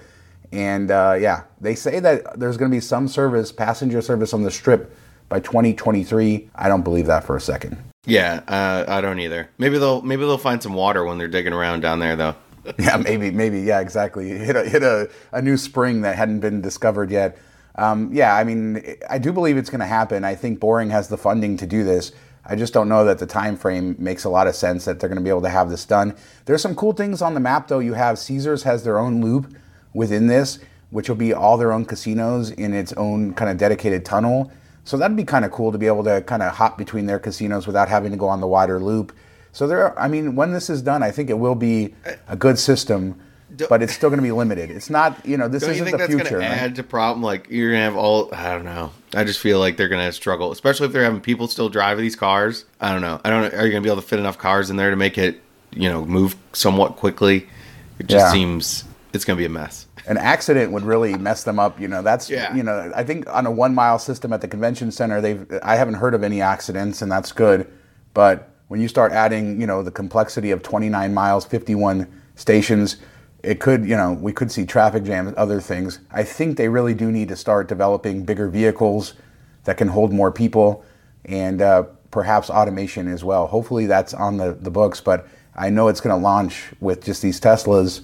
And 0.53 0.91
uh, 0.91 1.17
yeah, 1.21 1.45
they 1.61 1.75
say 1.75 2.01
that 2.01 2.39
there's 2.39 2.57
going 2.57 2.71
to 2.71 2.75
be 2.75 2.81
some 2.81 3.07
service, 3.09 3.53
passenger 3.53 4.03
service 4.03 4.33
on 4.33 4.43
the 4.43 4.51
strip 4.51 4.95
by 5.29 5.41
2023. 5.41 6.51
I 6.55 6.69
don't 6.69 6.83
believe 6.83 7.07
that 7.07 7.25
for 7.25 7.37
a 7.37 7.41
second. 7.41 7.77
Yeah, 8.07 8.43
uh, 8.49 8.85
I 8.89 9.01
don't 9.01 9.21
either. 9.21 9.51
Maybe 9.59 9.79
they'll 9.79 10.01
maybe 10.03 10.23
they'll 10.23 10.39
find 10.39 10.63
some 10.63 10.75
water 10.75 11.05
when 11.05 11.19
they're 11.19 11.29
digging 11.29 11.53
around 11.53 11.81
down 11.81 11.99
there, 12.01 12.17
though. 12.17 12.35
yeah, 12.79 12.97
maybe, 12.97 13.31
maybe, 13.31 13.61
yeah, 13.61 13.81
exactly. 13.81 14.29
Hit 14.29 14.57
a 14.57 14.69
hit 14.69 14.83
a, 14.83 15.11
a 15.33 15.41
new 15.41 15.57
spring 15.57 16.03
that 16.03 16.17
hadn't 16.17 16.41
been 16.41 16.61
discovered 16.61 17.11
yet. 17.11 17.39
Um, 17.77 18.11
yeah, 18.13 18.35
I 18.35 18.45
mean, 18.45 18.97
I 19.09 19.19
do 19.19 19.33
believe 19.33 19.57
it's 19.57 19.71
going 19.71 19.81
to 19.81 19.87
happen. 19.87 20.25
I 20.25 20.35
think 20.35 20.61
Boring 20.61 20.91
has 20.91 21.09
the 21.09 21.17
funding 21.17 21.57
to 21.59 21.67
do 21.67 21.85
this. 21.85 22.13
I 22.45 22.57
just 22.57 22.73
don't 22.73 22.89
know 22.89 23.05
that 23.05 23.19
the 23.19 23.27
time 23.27 23.57
frame 23.57 23.97
makes 23.99 24.25
a 24.25 24.29
lot 24.29 24.47
of 24.47 24.57
sense 24.57 24.85
that 24.85 24.99
they're 24.99 25.09
going 25.09 25.19
to 25.19 25.25
be 25.25 25.31
able 25.31 25.43
to 25.43 25.49
have 25.49 25.71
this 25.71 25.85
done. 25.85 26.17
There's 26.47 26.63
some 26.63 26.75
cool 26.75 26.93
things 26.93 27.23
on 27.23 27.35
the 27.35 27.41
map, 27.41 27.69
though. 27.69 27.79
You 27.79 27.95
have 27.95 28.19
Caesars 28.19 28.65
has 28.65 28.83
their 28.83 28.99
own 28.99 29.21
loop 29.21 29.55
within 29.95 30.27
this, 30.27 30.59
which 30.91 31.09
will 31.09 31.17
be 31.17 31.33
all 31.33 31.57
their 31.57 31.73
own 31.73 31.85
casinos 31.85 32.51
in 32.51 32.75
its 32.75 32.93
own 32.95 33.35
kind 33.35 33.51
of 33.51 33.57
dedicated 33.57 34.05
tunnel. 34.05 34.51
So 34.85 34.97
that'd 34.97 35.17
be 35.17 35.25
kind 35.25 35.45
of 35.45 35.53
cool 35.53 35.71
to 35.71 35.79
be 35.79 35.87
able 35.87 36.05
to 36.05 36.23
kind 36.23 36.43
of 36.43 36.55
hop 36.55 36.77
between 36.77 37.07
their 37.07 37.19
casinos 37.19 37.67
without 37.67 37.89
having 37.89 38.11
to 38.11 38.17
go 38.17 38.29
on 38.29 38.41
the 38.41 38.47
wider 38.47 38.81
loop. 38.81 39.13
So 39.53 39.67
there, 39.67 39.99
I 39.99 40.09
mean, 40.09 40.37
when 40.37 40.53
this 40.53 40.71
is 40.71 40.83
done, 40.83 41.03
I 41.03 41.11
think 41.11 41.29
it 41.31 41.39
will 41.39 41.55
be 41.55 41.95
a 42.29 42.37
good 42.37 42.59
system, 42.59 43.21
but 43.69 43.83
it's 43.83 43.93
still 43.93 44.09
going 44.09 44.19
to 44.19 44.23
be 44.23 44.31
limited. 44.33 44.71
It's 44.71 44.89
not, 44.91 45.27
you 45.27 45.37
know, 45.37 45.49
this 45.49 45.63
don't 45.63 45.73
isn't 45.73 45.85
you 45.87 45.91
think 45.91 45.97
the 46.01 46.07
that's 46.07 46.15
future. 46.15 46.39
Going 46.39 46.49
right? 46.51 46.57
to 46.57 46.61
add 46.63 46.77
to 46.77 46.83
problem. 46.85 47.23
Like 47.23 47.49
you're 47.51 47.71
going 47.71 47.81
to 47.81 47.85
have 47.85 47.97
all. 47.97 48.33
I 48.33 48.55
don't 48.55 48.65
know. 48.65 48.93
I 49.15 49.25
just 49.25 49.41
feel 49.41 49.59
like 49.59 49.77
they're 49.77 49.89
going 49.89 50.07
to 50.07 50.13
struggle, 50.13 50.53
especially 50.53 50.87
if 50.87 50.93
they're 50.93 51.03
having 51.05 51.21
people 51.21 51.49
still 51.49 51.69
drive 51.69 51.99
these 51.99 52.15
cars. 52.15 52.65
I 52.81 52.93
don't 52.93 53.01
know. 53.03 53.21
I 53.25 53.31
don't. 53.31 53.43
know. 53.43 53.59
Are 53.59 53.65
you 53.67 53.73
going 53.73 53.83
to 53.83 53.87
be 53.87 53.91
able 53.91 54.01
to 54.01 54.07
fit 54.07 54.21
enough 54.21 54.39
cars 54.39 54.71
in 54.71 54.77
there 54.77 54.91
to 54.91 54.97
make 54.97 55.19
it, 55.19 55.41
you 55.73 55.89
know, 55.89 56.05
move 56.05 56.37
somewhat 56.53 56.97
quickly? 56.97 57.49
It 57.99 58.07
just 58.07 58.27
yeah. 58.27 58.33
seems 58.33 58.85
it's 59.13 59.25
going 59.25 59.37
to 59.37 59.41
be 59.41 59.47
a 59.47 59.49
mess. 59.49 59.87
an 60.07 60.17
accident 60.17 60.73
would 60.73 60.85
really 60.85 61.15
mess 61.19 61.43
them 61.45 61.59
up. 61.59 61.81
You 61.81 61.89
know, 61.89 62.03
that's 62.03 62.31
Yeah. 62.31 62.55
you 62.55 62.63
know, 62.63 62.93
I 62.95 63.03
think 63.05 63.29
on 63.29 63.47
a 63.47 63.51
one 63.51 63.75
mile 63.75 63.99
system 63.99 64.33
at 64.33 64.41
the 64.41 64.49
convention 64.49 64.91
center, 64.93 65.21
they've 65.21 65.45
I 65.63 65.75
haven't 65.77 65.95
heard 65.95 66.15
of 66.15 66.23
any 66.23 66.41
accidents, 66.41 67.03
and 67.03 67.11
that's 67.11 67.33
good. 67.33 67.67
But 68.15 68.50
when 68.71 68.81
you 68.81 68.87
start 68.87 69.11
adding, 69.11 69.61
you 69.61 69.67
know, 69.67 69.83
the 69.83 69.91
complexity 69.91 70.53
of 70.53 70.63
29 70.63 71.13
miles, 71.13 71.45
51 71.45 72.07
stations, 72.37 72.99
it 73.43 73.59
could, 73.59 73.85
you 73.85 73.97
know, 73.97 74.13
we 74.13 74.33
could 74.33 74.53
see 74.53 74.65
traffic 74.65 75.03
jams, 75.03 75.35
other 75.37 75.61
things. 75.61 75.99
I 76.13 76.23
think 76.23 76.57
they 76.57 76.69
really 76.69 76.95
do 76.95 77.11
need 77.11 77.29
to 77.29 77.37
start 77.37 77.69
developing 77.69 78.25
bigger 78.25 78.49
vehicles 78.49 79.15
that 79.65 79.77
can 79.77 79.89
hold 79.89 80.13
more 80.13 80.31
people, 80.31 80.85
and 81.25 81.61
uh, 81.61 81.83
perhaps 82.13 82.49
automation 82.49 83.09
as 83.09 83.25
well. 83.25 83.49
Hopefully, 83.49 83.87
that's 83.87 84.15
on 84.15 84.37
the 84.37 84.53
the 84.53 84.71
books, 84.71 85.01
but 85.01 85.27
I 85.57 85.69
know 85.71 85.89
it's 85.89 86.01
going 86.01 86.17
to 86.17 86.23
launch 86.23 86.71
with 86.81 87.05
just 87.05 87.23
these 87.23 87.41
Teslas 87.41 88.03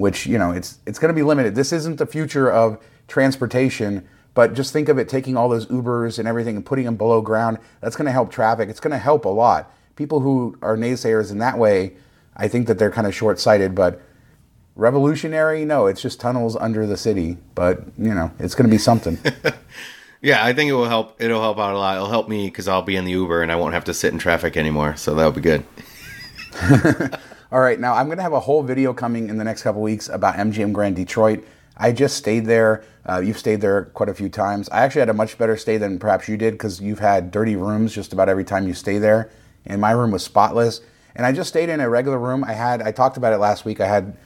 which 0.00 0.26
you 0.26 0.38
know 0.38 0.50
it's 0.50 0.78
it's 0.86 0.98
going 0.98 1.10
to 1.10 1.14
be 1.14 1.22
limited. 1.22 1.54
This 1.54 1.72
isn't 1.72 1.98
the 1.98 2.06
future 2.06 2.50
of 2.50 2.82
transportation, 3.06 4.08
but 4.34 4.54
just 4.54 4.72
think 4.72 4.88
of 4.88 4.98
it 4.98 5.08
taking 5.08 5.36
all 5.36 5.48
those 5.48 5.66
Ubers 5.66 6.18
and 6.18 6.26
everything 6.26 6.56
and 6.56 6.64
putting 6.64 6.86
them 6.86 6.96
below 6.96 7.20
ground. 7.20 7.58
That's 7.80 7.96
going 7.96 8.06
to 8.06 8.12
help 8.12 8.32
traffic. 8.32 8.68
It's 8.68 8.80
going 8.80 8.92
to 8.92 8.98
help 8.98 9.24
a 9.24 9.28
lot. 9.28 9.72
People 10.00 10.20
who 10.20 10.56
are 10.62 10.78
naysayers 10.78 11.30
in 11.30 11.40
that 11.40 11.58
way, 11.58 11.92
I 12.34 12.48
think 12.48 12.68
that 12.68 12.78
they're 12.78 12.90
kind 12.90 13.06
of 13.06 13.14
short-sighted, 13.14 13.74
but 13.74 14.00
revolutionary, 14.74 15.66
no, 15.66 15.88
it's 15.88 16.00
just 16.00 16.18
tunnels 16.18 16.56
under 16.56 16.86
the 16.86 16.96
city, 16.96 17.36
but 17.54 17.84
you 17.98 18.14
know, 18.14 18.30
it's 18.38 18.54
going 18.54 18.64
to 18.64 18.74
be 18.74 18.78
something. 18.78 19.18
Yeah, 20.22 20.44
I 20.44 20.52
think 20.52 20.68
it 20.68 20.74
will 20.74 20.88
help. 20.88 21.16
It'll 21.18 21.40
help 21.40 21.58
out 21.58 21.72
a 21.72 21.78
lot. 21.78 21.96
It'll 21.96 22.10
help 22.10 22.28
me 22.28 22.44
because 22.46 22.68
I'll 22.68 22.82
be 22.82 22.94
in 22.94 23.06
the 23.06 23.12
Uber 23.12 23.42
and 23.42 23.50
I 23.50 23.56
won't 23.56 23.72
have 23.72 23.84
to 23.84 23.94
sit 23.94 24.12
in 24.12 24.18
traffic 24.18 24.58
anymore. 24.58 24.94
So 24.96 25.14
that'll 25.14 25.32
be 25.32 25.40
good. 25.40 25.64
All 27.50 27.60
right, 27.60 27.80
now 27.80 27.94
I'm 27.94 28.04
going 28.04 28.18
to 28.18 28.22
have 28.22 28.34
a 28.34 28.40
whole 28.40 28.62
video 28.62 28.92
coming 28.92 29.30
in 29.30 29.38
the 29.38 29.44
next 29.44 29.62
couple 29.62 29.80
weeks 29.80 30.10
about 30.10 30.34
MGM 30.34 30.74
Grand 30.74 30.94
Detroit. 30.94 31.42
I 31.74 31.92
just 31.92 32.18
stayed 32.18 32.44
there. 32.44 32.84
Uh, 33.08 33.20
you've 33.20 33.38
stayed 33.38 33.62
there 33.62 33.86
quite 33.86 34.10
a 34.10 34.14
few 34.14 34.28
times. 34.28 34.68
I 34.68 34.82
actually 34.82 35.00
had 35.00 35.08
a 35.08 35.14
much 35.14 35.38
better 35.38 35.56
stay 35.56 35.78
than 35.78 35.98
perhaps 35.98 36.28
you 36.28 36.36
did 36.36 36.52
because 36.52 36.82
you've 36.82 36.98
had 36.98 37.30
dirty 37.30 37.56
rooms 37.56 37.94
just 37.94 38.12
about 38.12 38.28
every 38.28 38.44
time 38.44 38.68
you 38.68 38.74
stay 38.74 38.98
there. 38.98 39.30
And 39.66 39.80
my 39.80 39.92
room 39.92 40.10
was 40.10 40.24
spotless. 40.24 40.80
And 41.14 41.26
I 41.26 41.32
just 41.32 41.48
stayed 41.48 41.68
in 41.68 41.80
a 41.80 41.88
regular 41.88 42.18
room. 42.18 42.44
I 42.44 42.52
had, 42.52 42.82
I 42.82 42.92
talked 42.92 43.16
about 43.16 43.32
it 43.32 43.38
last 43.38 43.64
week. 43.64 43.80
I 43.80 43.86
had 43.86 44.16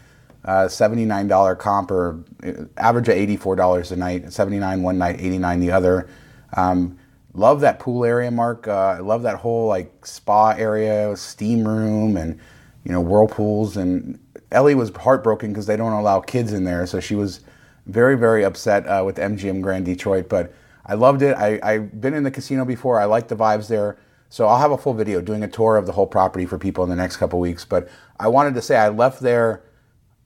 uh, 0.44 0.66
$79 0.66 1.58
comp 1.58 1.90
or 1.90 2.22
uh, 2.44 2.64
average 2.76 3.08
of 3.08 3.14
$84 3.14 3.92
a 3.92 3.96
night, 3.96 4.32
79 4.32 4.82
one 4.82 4.98
night, 4.98 5.16
89 5.18 5.60
the 5.60 5.70
other. 5.70 6.08
Um, 6.56 6.98
love 7.32 7.60
that 7.60 7.78
pool 7.78 8.04
area, 8.04 8.30
Mark. 8.30 8.68
Uh, 8.68 8.72
I 8.72 8.98
love 8.98 9.22
that 9.22 9.36
whole 9.36 9.66
like 9.66 10.06
spa 10.06 10.50
area, 10.50 11.16
steam 11.16 11.66
room, 11.66 12.16
and 12.16 12.38
you 12.84 12.92
know 12.92 13.00
whirlpools. 13.00 13.76
And 13.76 14.18
Ellie 14.52 14.74
was 14.74 14.90
heartbroken 14.90 15.52
because 15.52 15.66
they 15.66 15.76
don't 15.76 15.92
allow 15.92 16.20
kids 16.20 16.52
in 16.52 16.64
there, 16.64 16.86
so 16.86 17.00
she 17.00 17.14
was 17.14 17.40
very 17.86 18.16
very 18.16 18.44
upset 18.44 18.86
uh, 18.86 19.02
with 19.04 19.16
MGM 19.16 19.60
Grand 19.60 19.84
Detroit. 19.84 20.28
But 20.28 20.54
I 20.86 20.94
loved 20.94 21.22
it. 21.22 21.36
I, 21.36 21.58
I've 21.62 22.00
been 22.00 22.14
in 22.14 22.22
the 22.22 22.30
casino 22.30 22.64
before. 22.64 23.00
I 23.00 23.04
like 23.04 23.28
the 23.28 23.36
vibes 23.36 23.68
there. 23.68 23.98
So 24.34 24.48
I'll 24.48 24.58
have 24.58 24.72
a 24.72 24.76
full 24.76 24.94
video 24.94 25.20
doing 25.20 25.44
a 25.44 25.46
tour 25.46 25.76
of 25.76 25.86
the 25.86 25.92
whole 25.92 26.08
property 26.08 26.44
for 26.44 26.58
people 26.58 26.82
in 26.82 26.90
the 26.90 26.96
next 26.96 27.18
couple 27.18 27.38
weeks. 27.38 27.64
But 27.64 27.88
I 28.18 28.26
wanted 28.26 28.54
to 28.54 28.62
say 28.62 28.76
I 28.76 28.88
left 28.88 29.20
there 29.20 29.62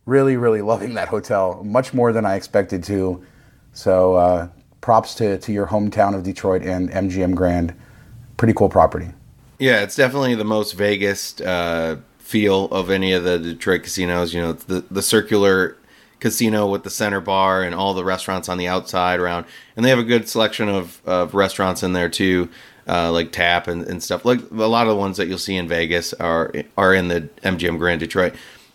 really, 0.07 0.38
really 0.38 0.62
loving 0.73 0.94
that 0.94 1.09
hotel, 1.09 1.62
much 1.62 1.92
more 1.92 2.11
than 2.11 2.25
I 2.25 2.35
expected 2.35 2.83
to. 2.85 3.23
So 3.75 4.14
uh, 4.14 4.49
props 4.81 5.14
to, 5.16 5.37
to 5.37 5.53
your 5.53 5.66
hometown 5.66 6.14
of 6.14 6.23
Detroit 6.23 6.62
and 6.62 6.90
MGM 6.90 7.35
Grand. 7.35 7.75
Pretty 8.38 8.55
cool 8.55 8.71
property. 8.71 9.11
Yeah, 9.59 9.83
it's 9.83 9.94
definitely 9.94 10.35
the 10.37 10.42
most 10.42 10.73
Vegas 10.73 11.38
uh, 11.42 11.99
feel 12.18 12.64
of 12.71 12.88
any 12.88 13.12
of 13.12 13.25
the 13.25 13.38
Detroit 13.38 13.83
casinos. 13.83 14.33
You 14.33 14.40
know, 14.40 14.53
the 14.55 14.87
the 14.90 15.03
circular 15.03 15.77
casino 16.20 16.66
with 16.68 16.83
the 16.83 16.90
center 16.90 17.20
bar 17.20 17.62
and 17.62 17.74
all 17.74 17.94
the 17.94 18.04
restaurants 18.04 18.48
on 18.48 18.59
the 18.59 18.68
outside 18.68 19.20
around, 19.20 19.46
and 19.76 19.85
they 19.85 19.90
have 19.90 19.98
a 19.98 20.04
good 20.04 20.28
selection 20.28 20.68
of, 20.68 21.00
of 21.07 21.35
restaurants 21.35 21.83
in 21.83 21.92
there 21.92 22.09
too, 22.09 22.48
uh, 22.88 23.12
like 23.12 23.33
Tap 23.33 23.68
and, 23.68 23.83
and 23.85 24.02
stuff. 24.02 24.24
Like 24.24 24.40
a 24.50 24.54
lot 24.66 24.87
of 24.87 24.90
the 24.90 25.00
ones 25.00 25.16
that 25.16 25.28
you'll 25.28 25.38
see 25.38 25.57
in 25.57 25.68
Vegas 25.68 26.12
are 26.14 26.52
are 26.76 26.94
in 26.94 27.09
the 27.09 27.22
MGM 27.42 27.78
Grand 27.78 28.00
Detroit. 28.00 28.35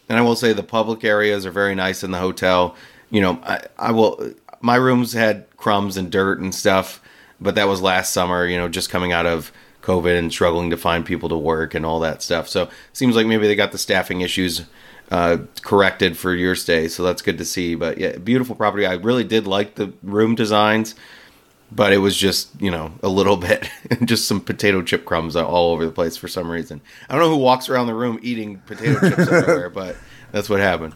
And 0.10 0.18
I 0.18 0.22
will 0.22 0.36
say 0.36 0.54
the 0.54 0.64
public 0.64 1.04
areas 1.04 1.46
are 1.46 1.52
very 1.52 1.76
nice 1.76 2.04
in 2.04 2.12
the 2.12 2.20
hotel. 2.20 2.76
You 3.10 3.22
know, 3.22 3.40
I, 3.44 3.62
I 3.78 3.92
will. 3.92 4.34
My 4.62 4.76
rooms 4.76 5.14
had 5.14 5.46
crumbs 5.58 5.98
and 5.98 6.12
dirt 6.12 6.40
and 6.40 6.54
stuff, 6.54 7.02
but 7.42 7.56
that 7.56 7.68
was 7.68 7.82
last 7.82 8.14
summer. 8.14 8.46
You 8.46 8.58
know, 8.58 8.70
just 8.70 8.90
coming 8.90 9.12
out 9.12 9.26
of 9.26 9.52
COVID 9.82 10.18
and 10.18 10.32
struggling 10.32 10.70
to 10.70 10.78
find 10.78 11.06
people 11.06 11.30
to 11.30 11.38
work 11.38 11.74
and 11.74 11.86
all 11.86 12.00
that 12.02 12.22
stuff. 12.22 12.48
So 12.48 12.64
it 12.64 12.72
seems 12.94 13.16
like 13.16 13.28
maybe 13.28 13.48
they 13.48 13.56
got 13.56 13.72
the 13.72 13.78
staffing 13.78 14.22
issues 14.22 14.64
uh, 15.12 15.38
corrected 15.62 16.18
for 16.18 16.34
your 16.34 16.56
stay. 16.56 16.88
So 16.88 17.04
that's 17.04 17.22
good 17.22 17.38
to 17.38 17.46
see. 17.46 17.76
But 17.76 17.98
yeah, 17.98 18.18
beautiful 18.18 18.56
property. 18.56 18.86
I 18.86 18.94
really 18.94 19.24
did 19.24 19.48
like 19.48 19.76
the 19.76 19.94
room 20.02 20.36
designs, 20.36 20.96
but 21.72 21.94
it 21.94 22.00
was 22.00 22.16
just 22.18 22.50
you 22.62 22.72
know 22.72 22.94
a 23.04 23.10
little 23.10 23.38
bit 23.50 23.70
just 24.06 24.28
some 24.28 24.42
potato 24.42 24.82
chip 24.82 25.06
crumbs 25.06 25.36
all 25.36 25.72
over 25.72 25.86
the 25.86 25.92
place 25.92 26.18
for 26.18 26.28
some 26.28 26.50
reason. 26.50 26.82
I 27.10 27.14
don't 27.14 27.24
know 27.24 27.30
who 27.30 27.38
walks 27.38 27.70
around 27.70 27.88
the 27.88 27.96
room 27.96 28.20
eating 28.22 28.60
potato 28.66 29.00
chips 29.00 29.20
everywhere, 29.32 29.70
but 29.70 29.96
that's 30.32 30.50
what 30.50 30.60
happened. 30.60 30.96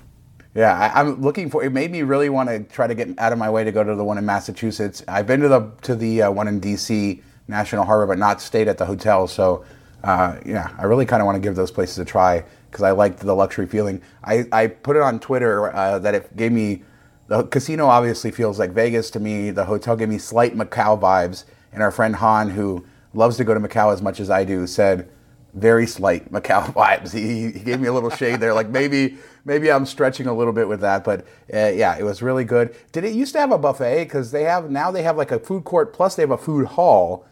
Yeah, 0.56 0.76
I, 0.76 1.00
I'm 1.00 1.22
looking 1.22 1.52
for. 1.52 1.64
It 1.64 1.72
made 1.72 1.92
me 1.92 2.02
really 2.02 2.30
want 2.30 2.50
to 2.50 2.64
try 2.64 2.88
to 2.88 2.96
get 2.96 3.20
out 3.20 3.32
of 3.32 3.38
my 3.38 3.50
way 3.50 3.64
to 3.64 3.72
go 3.72 3.84
to 3.84 3.94
the 3.94 4.04
one 4.04 4.18
in 4.18 4.26
Massachusetts. 4.26 5.04
I've 5.08 5.28
been 5.28 5.42
to 5.42 5.48
the 5.48 5.72
to 5.84 5.96
the 5.96 6.24
uh, 6.24 6.32
one 6.32 6.48
in 6.48 6.60
D.C. 6.60 7.22
National 7.48 7.86
Harbor, 7.86 8.08
but 8.08 8.18
not 8.18 8.42
stayed 8.42 8.68
at 8.68 8.80
the 8.80 8.86
hotel. 8.86 9.28
So, 9.28 9.64
uh, 10.04 10.38
yeah, 10.46 10.74
I 10.80 10.86
really 10.86 11.06
kind 11.06 11.22
of 11.22 11.28
want 11.28 11.36
to 11.36 11.40
give 11.40 11.56
those 11.56 11.70
places 11.70 12.00
a 12.00 12.06
try 12.06 12.44
because 12.78 12.88
I 12.88 12.92
liked 12.92 13.22
the 13.22 13.34
luxury 13.34 13.66
feeling. 13.66 14.04
I, 14.24 14.46
I 14.52 14.68
put 14.68 14.96
it 14.96 15.02
on 15.02 15.20
Twitter 15.20 15.76
uh, 15.76 15.98
that 15.98 16.14
it 16.14 16.38
gave 16.38 16.52
me 16.52 16.84
the 17.26 17.44
casino 17.44 17.88
obviously 17.88 18.30
feels 18.30 18.60
like 18.60 18.70
Vegas 18.70 19.10
to 19.12 19.20
me. 19.20 19.50
The 19.50 19.66
hotel 19.66 19.96
gave 19.96 20.10
me 20.10 20.20
slight 20.20 20.56
Macau 20.56 21.00
vibes, 21.00 21.46
and 21.74 21.82
our 21.82 21.90
friend 21.90 22.16
Han, 22.18 22.52
who 22.52 22.86
loves 23.16 23.38
to 23.38 23.44
go 23.44 23.56
to 23.56 23.60
Macau 23.60 23.92
as 23.92 24.04
much 24.04 24.20
as 24.20 24.30
I 24.30 24.44
do, 24.44 24.68
said 24.68 25.10
very 25.56 25.88
slight 25.88 26.32
Macau 26.32 26.72
vibes. 26.72 27.14
He, 27.14 27.52
he 27.52 27.66
gave 27.66 27.82
me 27.82 27.88
a 27.88 27.94
little 27.94 28.12
shade 28.12 28.40
there, 28.40 28.54
like 28.54 28.70
maybe 28.70 29.18
maybe 29.44 29.72
I'm 29.72 29.88
stretching 29.88 30.28
a 30.28 30.34
little 30.34 30.54
bit 30.54 30.68
with 30.68 30.82
that, 30.82 31.04
but 31.04 31.22
uh, 31.52 31.72
yeah, 31.74 31.98
it 31.98 32.04
was 32.04 32.22
really 32.22 32.44
good. 32.44 32.76
Did 32.92 33.06
it 33.06 33.14
used 33.16 33.34
to 33.34 33.40
have 33.40 33.52
a 33.52 33.58
buffet? 33.58 34.04
Because 34.04 34.30
they 34.30 34.44
have 34.44 34.70
now 34.70 34.92
they 34.92 35.02
have 35.02 35.18
like 35.18 35.32
a 35.32 35.40
food 35.40 35.64
court 35.64 35.94
plus 35.94 36.16
they 36.16 36.22
have 36.22 36.30
a 36.30 36.38
food 36.38 36.68
hall, 36.68 37.26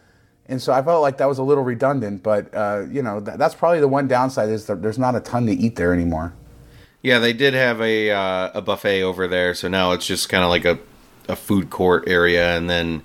and 0.48 0.60
so 0.60 0.72
I 0.72 0.82
felt 0.82 1.02
like 1.02 1.18
that 1.18 1.28
was 1.28 1.38
a 1.38 1.42
little 1.42 1.64
redundant. 1.64 2.22
But 2.22 2.54
uh, 2.54 2.84
you 2.90 3.02
know 3.02 3.20
th- 3.20 3.38
that's 3.38 3.54
probably 3.54 3.80
the 3.80 3.88
one 3.88 4.08
downside 4.08 4.48
is 4.48 4.66
that 4.66 4.82
there's 4.82 4.98
not 4.98 5.14
a 5.14 5.20
ton 5.20 5.46
to 5.46 5.52
eat 5.52 5.76
there 5.76 5.92
anymore. 5.92 6.32
Yeah, 7.02 7.18
they 7.18 7.32
did 7.32 7.54
have 7.54 7.80
a 7.80 8.10
uh, 8.10 8.50
a 8.54 8.62
buffet 8.62 9.02
over 9.02 9.28
there, 9.28 9.54
so 9.54 9.68
now 9.68 9.92
it's 9.92 10.06
just 10.06 10.28
kind 10.28 10.42
of 10.42 10.50
like 10.50 10.64
a 10.64 10.78
a 11.28 11.36
food 11.36 11.70
court 11.70 12.04
area, 12.06 12.56
and 12.56 12.68
then 12.70 13.02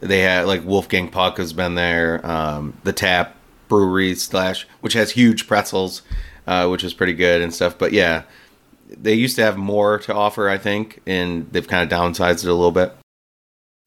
they 0.00 0.20
had 0.20 0.46
like 0.46 0.64
Wolfgang 0.64 1.10
Puck 1.10 1.38
has 1.38 1.52
been 1.52 1.74
there, 1.74 2.24
um, 2.26 2.76
the 2.84 2.92
Tap 2.92 3.36
Brewery 3.68 4.14
slash, 4.14 4.66
which 4.80 4.92
has 4.92 5.12
huge 5.12 5.46
pretzels, 5.46 6.02
uh, 6.46 6.68
which 6.68 6.84
is 6.84 6.94
pretty 6.94 7.14
good 7.14 7.42
and 7.42 7.54
stuff. 7.54 7.78
But 7.78 7.92
yeah, 7.92 8.24
they 8.88 9.14
used 9.14 9.36
to 9.36 9.42
have 9.42 9.56
more 9.56 9.98
to 10.00 10.14
offer, 10.14 10.48
I 10.48 10.58
think, 10.58 11.00
and 11.06 11.50
they've 11.52 11.66
kind 11.66 11.90
of 11.90 11.98
downsized 11.98 12.44
it 12.44 12.50
a 12.50 12.54
little 12.54 12.72
bit. 12.72 12.94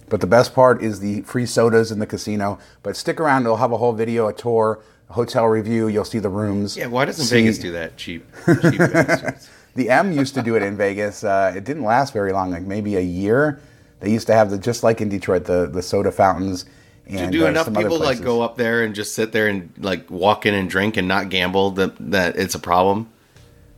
But 0.09 0.21
the 0.21 0.27
best 0.27 0.53
part 0.53 0.81
is 0.81 0.99
the 0.99 1.21
free 1.21 1.45
sodas 1.45 1.91
in 1.91 1.99
the 1.99 2.05
casino. 2.05 2.59
But 2.83 2.95
stick 2.95 3.19
around; 3.19 3.43
they'll 3.43 3.57
have 3.57 3.71
a 3.71 3.77
whole 3.77 3.93
video, 3.93 4.27
a 4.27 4.33
tour, 4.33 4.79
a 5.09 5.13
hotel 5.13 5.45
review. 5.45 5.87
You'll 5.87 6.05
see 6.05 6.19
the 6.19 6.29
rooms. 6.29 6.77
Yeah, 6.77 6.87
why 6.87 7.05
doesn't 7.05 7.25
See- 7.25 7.35
Vegas 7.35 7.57
do 7.57 7.71
that? 7.73 7.97
Cheap, 7.97 8.25
cheap. 8.61 8.81
The 9.77 9.91
M 9.91 10.11
used 10.11 10.33
to 10.33 10.41
do 10.41 10.55
it 10.55 10.63
in 10.63 10.75
Vegas. 10.75 11.23
Uh, 11.23 11.53
it 11.55 11.63
didn't 11.63 11.83
last 11.83 12.11
very 12.11 12.33
long, 12.33 12.49
like 12.49 12.63
maybe 12.63 12.95
a 12.95 13.01
year. 13.01 13.59
They 13.99 14.09
used 14.11 14.25
to 14.25 14.33
have 14.33 14.49
the 14.49 14.57
just 14.57 14.81
like 14.81 15.01
in 15.01 15.09
Detroit, 15.09 15.45
the 15.45 15.67
the 15.67 15.83
soda 15.83 16.11
fountains. 16.11 16.65
And 17.07 17.31
do 17.31 17.45
uh, 17.45 17.49
enough 17.49 17.71
people 17.71 17.99
like 17.99 18.21
go 18.21 18.41
up 18.41 18.57
there 18.57 18.83
and 18.83 18.95
just 18.95 19.13
sit 19.13 19.31
there 19.31 19.47
and 19.47 19.71
like 19.77 20.09
walk 20.09 20.47
in 20.47 20.55
and 20.55 20.67
drink 20.67 20.97
and 20.97 21.07
not 21.07 21.29
gamble 21.29 21.71
that 21.71 21.93
that 22.11 22.37
it's 22.37 22.55
a 22.55 22.59
problem? 22.59 23.07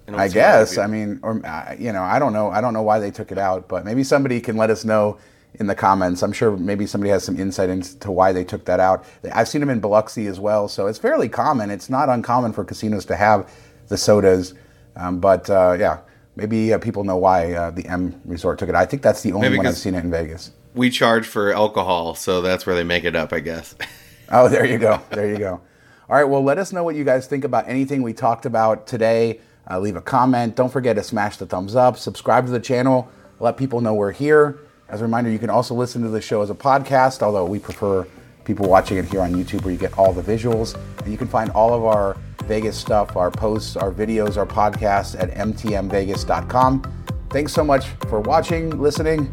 I 0.07 0.29
guess. 0.29 0.77
I 0.77 0.87
mean, 0.87 1.19
or 1.21 1.45
uh, 1.45 1.75
you 1.77 1.91
know, 1.91 2.01
I 2.01 2.17
don't 2.17 2.31
know. 2.31 2.49
I 2.49 2.61
don't 2.61 2.73
know 2.73 2.81
why 2.81 2.99
they 2.99 3.11
took 3.11 3.33
it 3.33 3.37
out, 3.37 3.67
but 3.67 3.83
maybe 3.83 4.05
somebody 4.05 4.39
can 4.39 4.55
let 4.55 4.69
us 4.69 4.85
know 4.85 5.17
in 5.55 5.67
the 5.67 5.75
comments. 5.75 6.21
I'm 6.23 6.31
sure 6.31 6.55
maybe 6.55 6.85
somebody 6.85 7.09
has 7.11 7.23
some 7.23 7.37
insight 7.39 7.69
into 7.69 8.11
why 8.11 8.31
they 8.31 8.43
took 8.43 8.65
that 8.65 8.79
out. 8.79 9.03
I've 9.33 9.47
seen 9.47 9.61
them 9.61 9.69
in 9.69 9.79
Biloxi 9.79 10.27
as 10.27 10.39
well, 10.39 10.67
so 10.67 10.87
it's 10.87 10.99
fairly 10.99 11.27
common. 11.29 11.69
It's 11.69 11.89
not 11.89 12.07
uncommon 12.09 12.53
for 12.53 12.63
casinos 12.63 13.05
to 13.05 13.15
have 13.15 13.51
the 13.87 13.97
sodas, 13.97 14.53
um, 14.95 15.19
but 15.19 15.49
uh, 15.49 15.75
yeah, 15.79 15.99
maybe 16.35 16.71
uh, 16.73 16.77
people 16.79 17.03
know 17.03 17.17
why 17.17 17.53
uh, 17.53 17.71
the 17.71 17.85
M 17.87 18.19
Resort 18.25 18.59
took 18.59 18.69
it. 18.69 18.75
I 18.75 18.85
think 18.85 19.01
that's 19.01 19.21
the 19.23 19.31
only 19.33 19.47
Maybe 19.49 19.57
one 19.57 19.67
I've 19.67 19.77
seen 19.77 19.95
it 19.95 20.03
in 20.03 20.11
Vegas. 20.11 20.51
we 20.75 20.89
charge 20.89 21.25
for 21.25 21.51
alcohol, 21.51 22.15
so 22.15 22.41
that's 22.41 22.65
where 22.65 22.75
they 22.75 22.83
make 22.83 23.03
it 23.03 23.15
up, 23.15 23.33
I 23.33 23.39
guess. 23.39 23.75
Oh, 24.31 24.47
there 24.47 24.63
you 24.63 24.77
go. 24.77 25.01
There 25.09 25.27
you 25.27 25.39
go. 25.39 25.59
All 26.07 26.15
right. 26.15 26.23
Well, 26.23 26.43
let 26.43 26.59
us 26.59 26.71
know 26.71 26.83
what 26.83 26.93
you 26.93 27.03
guys 27.03 27.25
think 27.25 27.43
about 27.43 27.67
anything 27.67 28.03
we 28.03 28.13
talked 28.13 28.45
about 28.45 28.85
today. 28.85 29.39
Uh, 29.67 29.79
leave 29.79 29.95
a 29.95 30.01
comment. 30.03 30.55
Don't 30.55 30.71
forget 30.71 30.95
to 30.97 31.01
smash 31.03 31.37
the 31.37 31.47
thumbs 31.47 31.75
up. 31.75 31.97
Subscribe 31.97 32.45
to 32.45 32.51
the 32.51 32.59
channel. 32.59 33.09
Let 33.39 33.57
people 33.57 33.81
know 33.81 33.95
we're 33.95 34.11
here. 34.11 34.59
As 34.89 35.01
a 35.01 35.03
reminder, 35.03 35.29
you 35.29 35.39
can 35.39 35.49
also 35.49 35.75
listen 35.75 36.01
to 36.01 36.09
the 36.09 36.21
show 36.21 36.41
as 36.41 36.49
a 36.49 36.55
podcast, 36.55 37.21
although 37.21 37.45
we 37.45 37.59
prefer 37.59 38.07
people 38.43 38.67
watching 38.67 38.97
it 38.97 39.05
here 39.05 39.21
on 39.21 39.33
YouTube 39.33 39.63
where 39.63 39.71
you 39.71 39.79
get 39.79 39.95
all 39.97 40.11
the 40.11 40.23
visuals. 40.23 40.75
And 40.99 41.11
you 41.11 41.17
can 41.17 41.27
find 41.27 41.51
all 41.51 41.73
of 41.73 41.85
our 41.85 42.17
Vegas 42.45 42.75
stuff, 42.77 43.15
our 43.15 43.29
posts, 43.29 43.75
our 43.75 43.91
videos, 43.91 44.37
our 44.37 44.47
podcasts 44.47 45.19
at 45.19 45.29
mtmvegas.com. 45.31 47.05
thanks 47.29 47.53
so 47.53 47.63
much 47.63 47.87
for 48.09 48.21
watching, 48.21 48.81
listening. 48.81 49.31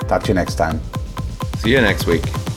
Talk 0.00 0.22
to 0.24 0.28
you 0.28 0.34
next 0.34 0.56
time. 0.56 0.80
See 1.56 1.72
you 1.72 1.80
next 1.80 2.06
week. 2.06 2.49